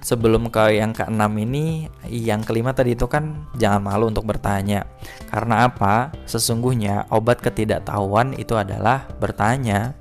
sebelum 0.03 0.49
ke 0.49 0.81
yang 0.81 0.97
keenam 0.97 1.31
ini 1.39 1.87
yang 2.09 2.43
kelima 2.43 2.73
tadi 2.73 2.99
itu 2.99 3.07
kan 3.07 3.47
jangan 3.61 3.85
malu 3.85 4.09
untuk 4.11 4.27
bertanya 4.27 4.89
karena 5.31 5.69
apa 5.69 6.11
sesungguhnya 6.27 7.07
obat 7.13 7.39
ketidaktahuan 7.45 8.35
itu 8.39 8.55
adalah 8.55 9.11
bertanya 9.19 10.01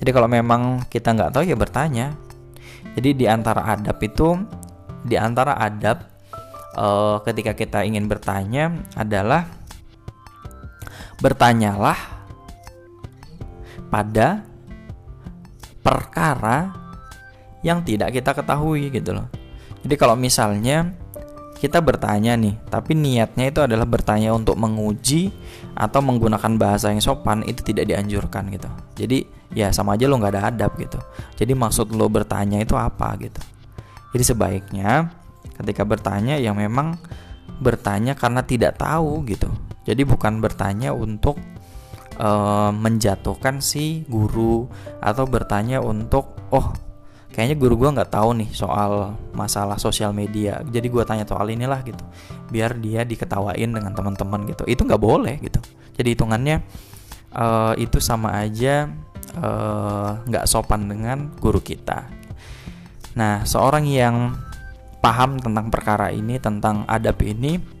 jadi 0.00 0.10
kalau 0.16 0.28
memang 0.32 0.88
kita 0.88 1.12
nggak 1.12 1.30
tahu 1.36 1.44
ya 1.44 1.54
bertanya. 1.54 2.16
Jadi 2.96 3.12
di 3.12 3.26
antara 3.28 3.68
adab 3.68 4.00
itu, 4.00 4.40
di 5.04 5.14
antara 5.20 5.54
adab 5.60 6.08
uh, 6.74 7.20
ketika 7.20 7.52
kita 7.52 7.84
ingin 7.84 8.08
bertanya 8.08 8.72
adalah 8.96 9.44
bertanyalah 11.20 11.96
pada 13.92 14.44
perkara 15.80 16.72
yang 17.60 17.84
tidak 17.84 18.16
kita 18.16 18.32
ketahui 18.32 18.88
gitu 18.88 19.12
loh. 19.16 19.28
Jadi 19.80 19.94
kalau 19.96 20.16
misalnya 20.16 20.92
kita 21.60 21.84
bertanya 21.84 22.40
nih, 22.40 22.56
tapi 22.72 22.96
niatnya 22.96 23.52
itu 23.52 23.60
adalah 23.60 23.84
bertanya 23.84 24.32
untuk 24.32 24.56
menguji 24.56 25.28
atau 25.76 26.00
menggunakan 26.00 26.56
bahasa 26.56 26.88
yang 26.88 27.04
sopan 27.04 27.44
itu 27.44 27.60
tidak 27.60 27.84
dianjurkan 27.92 28.48
gitu. 28.48 28.68
Jadi 28.96 29.28
ya 29.52 29.68
sama 29.68 30.00
aja 30.00 30.08
lo 30.08 30.16
nggak 30.16 30.32
ada 30.40 30.42
adab 30.48 30.72
gitu. 30.80 30.96
Jadi 31.36 31.52
maksud 31.52 31.92
lo 31.92 32.08
bertanya 32.08 32.64
itu 32.64 32.72
apa 32.80 33.12
gitu. 33.20 33.44
Jadi 34.16 34.24
sebaiknya 34.24 35.12
ketika 35.60 35.84
bertanya 35.84 36.40
yang 36.40 36.56
memang 36.56 36.96
bertanya 37.60 38.16
karena 38.16 38.40
tidak 38.40 38.80
tahu 38.80 39.20
gitu. 39.28 39.52
Jadi 39.84 40.02
bukan 40.04 40.38
bertanya 40.44 40.92
untuk 40.92 41.40
uh, 42.20 42.70
menjatuhkan 42.70 43.64
si 43.64 44.04
guru 44.06 44.68
atau 45.00 45.24
bertanya 45.24 45.80
untuk 45.80 46.36
oh 46.52 46.72
kayaknya 47.30 47.56
guru 47.56 47.74
gue 47.78 47.90
nggak 47.94 48.10
tahu 48.12 48.36
nih 48.42 48.50
soal 48.52 49.16
masalah 49.32 49.80
sosial 49.80 50.12
media. 50.12 50.60
Jadi 50.66 50.86
gue 50.90 51.02
tanya 51.08 51.24
soal 51.24 51.48
inilah 51.48 51.80
gitu. 51.86 52.04
Biar 52.52 52.76
dia 52.76 53.06
diketawain 53.06 53.70
dengan 53.70 53.92
teman-teman 53.96 54.44
gitu. 54.50 54.68
Itu 54.68 54.84
nggak 54.84 55.00
boleh 55.00 55.40
gitu. 55.40 55.62
Jadi 55.96 56.08
hitungannya 56.12 56.56
uh, 57.36 57.72
itu 57.76 58.00
sama 58.00 58.40
aja 58.40 58.88
eh, 59.30 60.10
nggak 60.26 60.44
uh, 60.44 60.48
sopan 60.48 60.90
dengan 60.90 61.30
guru 61.38 61.62
kita. 61.62 62.08
Nah 63.14 63.46
seorang 63.46 63.86
yang 63.86 64.34
paham 65.00 65.40
tentang 65.40 65.72
perkara 65.72 66.12
ini 66.12 66.36
tentang 66.36 66.84
adab 66.84 67.16
ini 67.24 67.79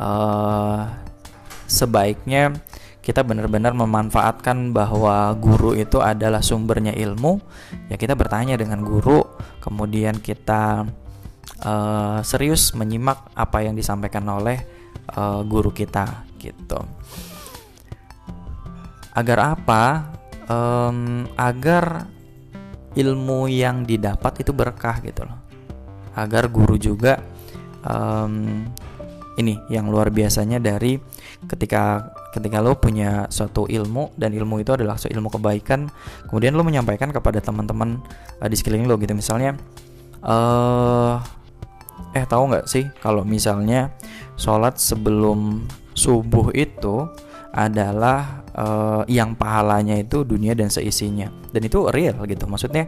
uh, 0.00 0.88
sebaiknya 1.68 2.56
kita 3.00 3.24
benar-benar 3.24 3.72
memanfaatkan 3.72 4.72
bahwa 4.76 5.32
guru 5.36 5.72
itu 5.76 6.00
adalah 6.00 6.44
sumbernya 6.44 6.92
ilmu, 6.96 7.40
ya 7.88 7.96
kita 7.96 8.12
bertanya 8.16 8.60
dengan 8.60 8.84
guru, 8.84 9.24
kemudian 9.60 10.20
kita 10.20 10.84
uh, 11.64 12.18
serius 12.20 12.76
menyimak 12.76 13.32
apa 13.36 13.64
yang 13.64 13.72
disampaikan 13.76 14.28
oleh 14.28 14.60
uh, 15.16 15.40
guru 15.44 15.72
kita, 15.72 16.28
gitu. 16.36 16.80
Agar 19.16 19.58
apa? 19.58 19.82
Um, 20.50 21.30
agar 21.38 22.10
ilmu 22.94 23.46
yang 23.46 23.86
didapat 23.86 24.42
itu 24.42 24.50
berkah 24.50 24.98
gitu 25.00 25.22
loh. 25.22 25.38
Agar 26.14 26.50
guru 26.50 26.74
juga 26.74 27.22
um, 27.86 28.66
ini 29.40 29.56
yang 29.72 29.88
luar 29.88 30.12
biasanya 30.12 30.60
dari 30.60 31.00
ketika 31.48 32.12
ketika 32.30 32.62
lo 32.62 32.78
punya 32.78 33.26
suatu 33.32 33.66
ilmu 33.66 34.14
dan 34.14 34.30
ilmu 34.30 34.62
itu 34.62 34.76
adalah 34.76 34.94
suatu 34.94 35.16
ilmu 35.16 35.32
kebaikan 35.32 35.90
kemudian 36.28 36.54
lo 36.54 36.62
menyampaikan 36.62 37.10
kepada 37.10 37.42
teman-teman 37.42 37.98
uh, 38.38 38.48
di 38.48 38.56
sekeliling 38.56 38.86
lo 38.86 39.00
gitu. 39.00 39.16
Misalnya 39.16 39.56
uh, 40.22 41.18
eh 42.12 42.26
tahu 42.26 42.54
nggak 42.54 42.66
sih 42.70 42.86
kalau 43.00 43.26
misalnya 43.26 43.90
sholat 44.38 44.78
sebelum 44.78 45.66
subuh 45.96 46.54
itu 46.54 47.08
adalah 47.50 48.46
uh, 48.54 49.02
yang 49.10 49.34
pahalanya 49.34 49.98
itu 49.98 50.22
dunia 50.22 50.54
dan 50.54 50.70
seisinya? 50.70 51.32
Dan 51.50 51.66
itu 51.66 51.90
real 51.90 52.22
gitu 52.30 52.46
maksudnya 52.46 52.86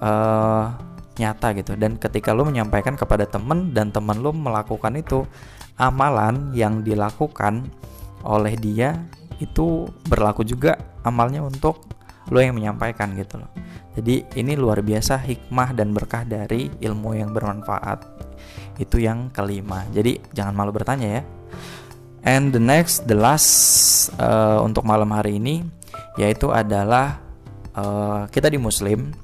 uh, 0.00 0.72
nyata 1.18 1.52
gitu. 1.58 1.74
Dan 1.76 1.98
ketika 2.00 2.32
lo 2.32 2.46
menyampaikan 2.46 2.96
kepada 2.96 3.28
teman 3.28 3.74
dan 3.74 3.92
teman 3.92 4.22
lo 4.22 4.32
melakukan 4.32 4.96
itu 4.96 5.26
amalan 5.78 6.50
yang 6.52 6.82
dilakukan 6.82 7.70
oleh 8.26 8.58
dia 8.58 8.98
itu 9.38 9.86
berlaku 10.10 10.42
juga 10.42 10.74
amalnya 11.06 11.40
untuk 11.40 11.86
lo 12.28 12.38
yang 12.42 12.58
menyampaikan 12.58 13.14
gitu 13.16 13.40
loh. 13.40 13.50
Jadi 13.96 14.26
ini 14.38 14.54
luar 14.54 14.84
biasa 14.84 15.18
hikmah 15.18 15.74
dan 15.74 15.90
berkah 15.90 16.22
dari 16.22 16.68
ilmu 16.82 17.16
yang 17.16 17.32
bermanfaat. 17.32 18.04
Itu 18.78 19.00
yang 19.00 19.32
kelima. 19.34 19.86
Jadi 19.90 20.22
jangan 20.34 20.54
malu 20.54 20.70
bertanya 20.70 21.18
ya. 21.18 21.22
And 22.22 22.52
the 22.52 22.60
next, 22.60 23.08
the 23.08 23.16
last 23.16 23.48
uh, 24.20 24.60
untuk 24.60 24.84
malam 24.84 25.08
hari 25.14 25.40
ini 25.40 25.64
yaitu 26.18 26.50
adalah 26.50 27.22
uh, 27.74 28.26
kita 28.28 28.50
di 28.50 28.58
Muslim. 28.58 29.14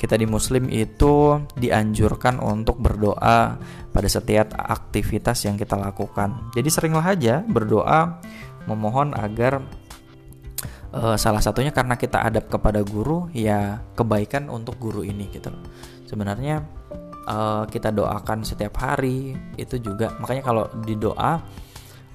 Kita 0.00 0.16
di 0.16 0.24
Muslim 0.24 0.72
itu 0.72 1.36
dianjurkan 1.60 2.40
untuk 2.40 2.80
berdoa 2.80 3.60
pada 3.92 4.08
setiap 4.08 4.56
aktivitas 4.56 5.44
yang 5.44 5.60
kita 5.60 5.76
lakukan. 5.76 6.48
Jadi 6.56 6.68
seringlah 6.72 7.04
aja 7.04 7.44
berdoa 7.44 8.16
memohon 8.64 9.12
agar 9.12 9.60
uh, 10.96 11.20
salah 11.20 11.44
satunya 11.44 11.68
karena 11.68 12.00
kita 12.00 12.16
adab 12.24 12.48
kepada 12.48 12.80
guru 12.80 13.28
ya 13.36 13.84
kebaikan 13.92 14.48
untuk 14.48 14.80
guru 14.80 15.04
ini 15.04 15.28
gitu 15.36 15.52
Sebenarnya 16.08 16.64
uh, 17.28 17.68
kita 17.68 17.92
doakan 17.92 18.40
setiap 18.42 18.80
hari 18.80 19.36
itu 19.60 19.78
juga. 19.78 20.16
Makanya 20.16 20.42
kalau 20.42 20.64
di 20.80 20.96
doa 20.96 21.44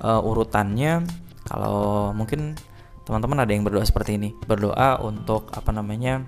uh, 0.01 0.21
urutannya 0.25 1.05
kalau 1.45 2.11
mungkin 2.17 2.57
teman-teman 3.05 3.45
ada 3.45 3.51
yang 3.53 3.61
berdoa 3.61 3.85
seperti 3.85 4.17
ini. 4.17 4.33
Berdoa 4.49 4.99
untuk 5.05 5.53
apa 5.53 5.69
namanya 5.69 6.25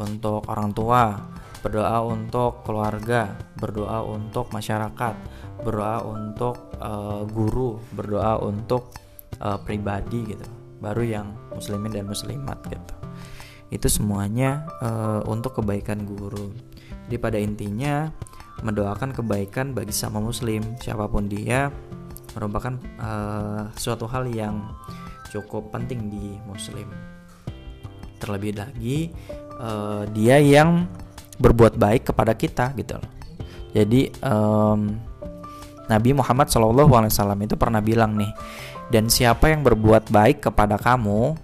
untuk 0.00 0.48
orang 0.48 0.72
tua 0.72 1.20
berdoa 1.60 2.00
untuk 2.08 2.64
keluarga, 2.64 3.36
berdoa 3.60 4.00
untuk 4.04 4.48
masyarakat, 4.48 5.14
berdoa 5.60 6.00
untuk 6.08 6.72
uh, 6.80 7.22
guru, 7.28 7.76
berdoa 7.92 8.40
untuk 8.40 8.96
uh, 9.44 9.60
pribadi 9.60 10.24
gitu, 10.24 10.48
baru 10.80 11.02
yang 11.04 11.26
muslimin 11.52 11.92
dan 11.92 12.08
muslimat 12.08 12.56
gitu. 12.64 12.94
Itu 13.68 13.86
semuanya 13.92 14.66
uh, 14.80 15.20
untuk 15.28 15.60
kebaikan 15.60 16.08
guru. 16.08 16.50
Jadi 17.06 17.16
pada 17.20 17.38
intinya 17.38 18.08
mendoakan 18.64 19.12
kebaikan 19.12 19.72
bagi 19.76 19.92
sama 19.92 20.20
muslim 20.20 20.60
siapa 20.80 21.08
pun 21.08 21.28
dia 21.28 21.72
merupakan 22.36 22.76
uh, 23.00 23.68
suatu 23.76 24.08
hal 24.08 24.28
yang 24.32 24.64
cukup 25.28 25.70
penting 25.70 26.08
di 26.08 26.40
muslim. 26.48 26.88
Terlebih 28.20 28.58
lagi 28.58 29.12
uh, 29.60 30.02
dia 30.16 30.40
yang 30.40 30.88
berbuat 31.36 31.76
baik 31.76 32.12
kepada 32.12 32.32
kita 32.32 32.72
gitu 32.76 32.96
loh. 32.96 33.10
Jadi 33.76 34.10
um, 34.24 34.98
Nabi 35.86 36.10
Muhammad 36.14 36.50
SAW 36.50 36.88
itu 37.42 37.54
pernah 37.54 37.82
bilang 37.82 38.14
nih, 38.14 38.30
dan 38.90 39.06
siapa 39.06 39.50
yang 39.50 39.62
berbuat 39.62 40.10
baik 40.10 40.50
kepada 40.50 40.78
kamu, 40.78 41.34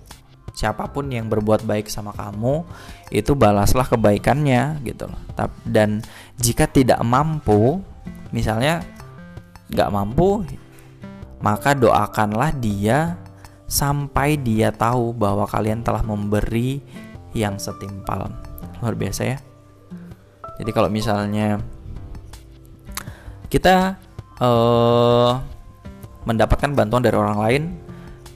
siapa 0.55 0.90
pun 0.90 1.11
yang 1.11 1.26
berbuat 1.31 1.62
baik 1.66 1.90
sama 1.90 2.14
kamu, 2.14 2.62
itu 3.11 3.35
balaslah 3.35 3.87
kebaikannya 3.87 4.83
gitu 4.87 5.11
loh. 5.11 5.20
Dan 5.66 6.02
jika 6.38 6.70
tidak 6.70 7.02
mampu, 7.02 7.83
misalnya 8.31 8.83
nggak 9.70 9.90
mampu, 9.90 10.46
maka 11.42 11.74
doakanlah 11.74 12.55
dia 12.55 13.18
sampai 13.66 14.38
dia 14.38 14.70
tahu 14.70 15.11
bahwa 15.11 15.42
kalian 15.46 15.83
telah 15.83 16.07
memberi 16.07 16.79
yang 17.33 17.59
setimpal. 17.59 18.31
Luar 18.83 18.95
biasa 18.95 19.23
ya. 19.27 19.39
Jadi 20.57 20.71
kalau 20.73 20.89
misalnya 20.89 21.61
kita 23.49 23.97
uh, 24.41 25.33
mendapatkan 26.27 26.73
bantuan 26.75 27.03
dari 27.05 27.17
orang 27.17 27.39
lain, 27.39 27.62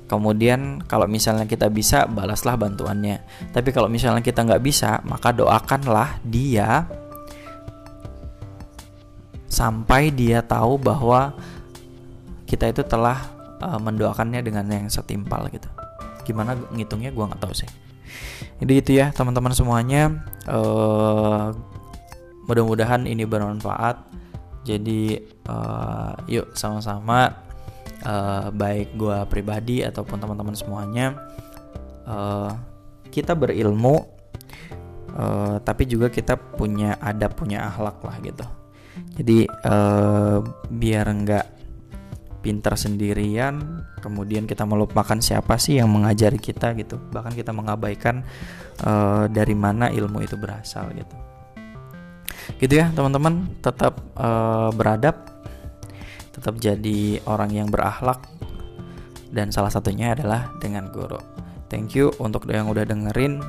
kemudian 0.06 0.84
kalau 0.84 1.10
misalnya 1.10 1.44
kita 1.44 1.68
bisa 1.68 2.06
balaslah 2.06 2.56
bantuannya. 2.56 3.22
Tapi 3.52 3.68
kalau 3.74 3.90
misalnya 3.90 4.24
kita 4.24 4.44
nggak 4.46 4.62
bisa, 4.62 5.00
maka 5.04 5.32
doakanlah 5.32 6.20
dia 6.22 6.86
sampai 9.50 10.14
dia 10.14 10.40
tahu 10.40 10.78
bahwa 10.78 11.34
kita 12.46 12.70
itu 12.70 12.82
telah 12.86 13.18
uh, 13.60 13.78
mendoakannya 13.82 14.40
dengan 14.40 14.64
yang 14.70 14.88
setimpal 14.88 15.46
gitu 15.52 15.68
gimana 16.24 16.54
ngitungnya 16.70 17.10
gue 17.10 17.24
nggak 17.26 17.42
tahu 17.42 17.54
sih 17.54 17.70
jadi 18.60 18.74
itu 18.76 18.90
ya 19.00 19.08
teman-teman 19.10 19.56
semuanya. 19.56 20.20
Uh, 20.44 21.56
mudah-mudahan 22.44 23.08
ini 23.08 23.24
bermanfaat. 23.24 24.04
Jadi 24.68 25.16
uh, 25.48 26.12
yuk 26.28 26.52
sama-sama 26.52 27.32
uh, 28.04 28.52
baik 28.52 28.92
gue 28.96 29.18
pribadi 29.32 29.80
ataupun 29.80 30.20
teman-teman 30.20 30.52
semuanya 30.52 31.16
uh, 32.04 32.52
kita 33.08 33.32
berilmu 33.32 34.04
uh, 35.16 35.56
tapi 35.64 35.88
juga 35.88 36.12
kita 36.12 36.36
punya 36.36 37.00
adab 37.00 37.32
punya 37.40 37.64
akhlak 37.72 38.04
lah 38.04 38.16
gitu. 38.20 38.46
Jadi 39.16 39.48
uh, 39.64 40.44
biar 40.68 41.06
nggak 41.08 41.46
pintar 42.40 42.76
sendirian 42.76 43.84
kemudian 44.00 44.48
kita 44.48 44.64
melupakan 44.64 45.16
siapa 45.20 45.60
sih 45.60 45.76
yang 45.78 45.92
mengajari 45.92 46.40
kita 46.40 46.72
gitu. 46.76 46.96
Bahkan 46.96 47.36
kita 47.36 47.52
mengabaikan 47.52 48.24
uh, 48.84 49.28
dari 49.28 49.52
mana 49.52 49.92
ilmu 49.92 50.24
itu 50.24 50.40
berasal 50.40 50.90
gitu. 50.96 51.16
Gitu 52.56 52.74
ya 52.80 52.88
teman-teman. 52.96 53.60
Tetap 53.60 54.00
uh, 54.16 54.72
beradab 54.72 55.30
tetap 56.30 56.56
jadi 56.56 57.20
orang 57.28 57.52
yang 57.52 57.68
berakhlak 57.68 58.24
dan 59.28 59.52
salah 59.52 59.68
satunya 59.68 60.16
adalah 60.16 60.48
dengan 60.58 60.88
guru. 60.88 61.20
Thank 61.70 61.94
you 61.94 62.10
untuk 62.18 62.48
yang 62.50 62.66
udah 62.66 62.82
dengerin 62.82 63.44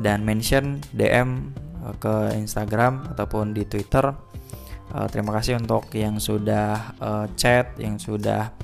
dan 0.00 0.24
mention 0.24 0.80
DM 0.96 1.52
ke 2.00 2.32
Instagram 2.32 3.12
ataupun 3.12 3.52
di 3.52 3.68
Twitter 3.68 4.08
uh, 4.94 5.08
terima 5.10 5.34
kasih 5.34 5.58
untuk 5.58 5.90
yang 5.92 6.22
sudah 6.22 6.94
uh, 7.02 7.26
chat 7.34 7.74
yang 7.76 7.98
sudah 7.98 8.54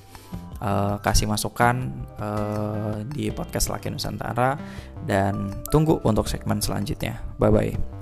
uh, 0.62 0.96
kasih 1.02 1.26
masukan 1.26 1.90
uh, 2.16 3.02
di 3.10 3.34
podcast 3.34 3.68
Laki 3.68 3.90
Nusantara. 3.90 4.54
Dan 5.04 5.50
tunggu 5.72 5.98
untuk 6.06 6.30
segmen 6.30 6.62
selanjutnya. 6.62 7.18
Bye 7.36 7.50
bye 7.50 7.99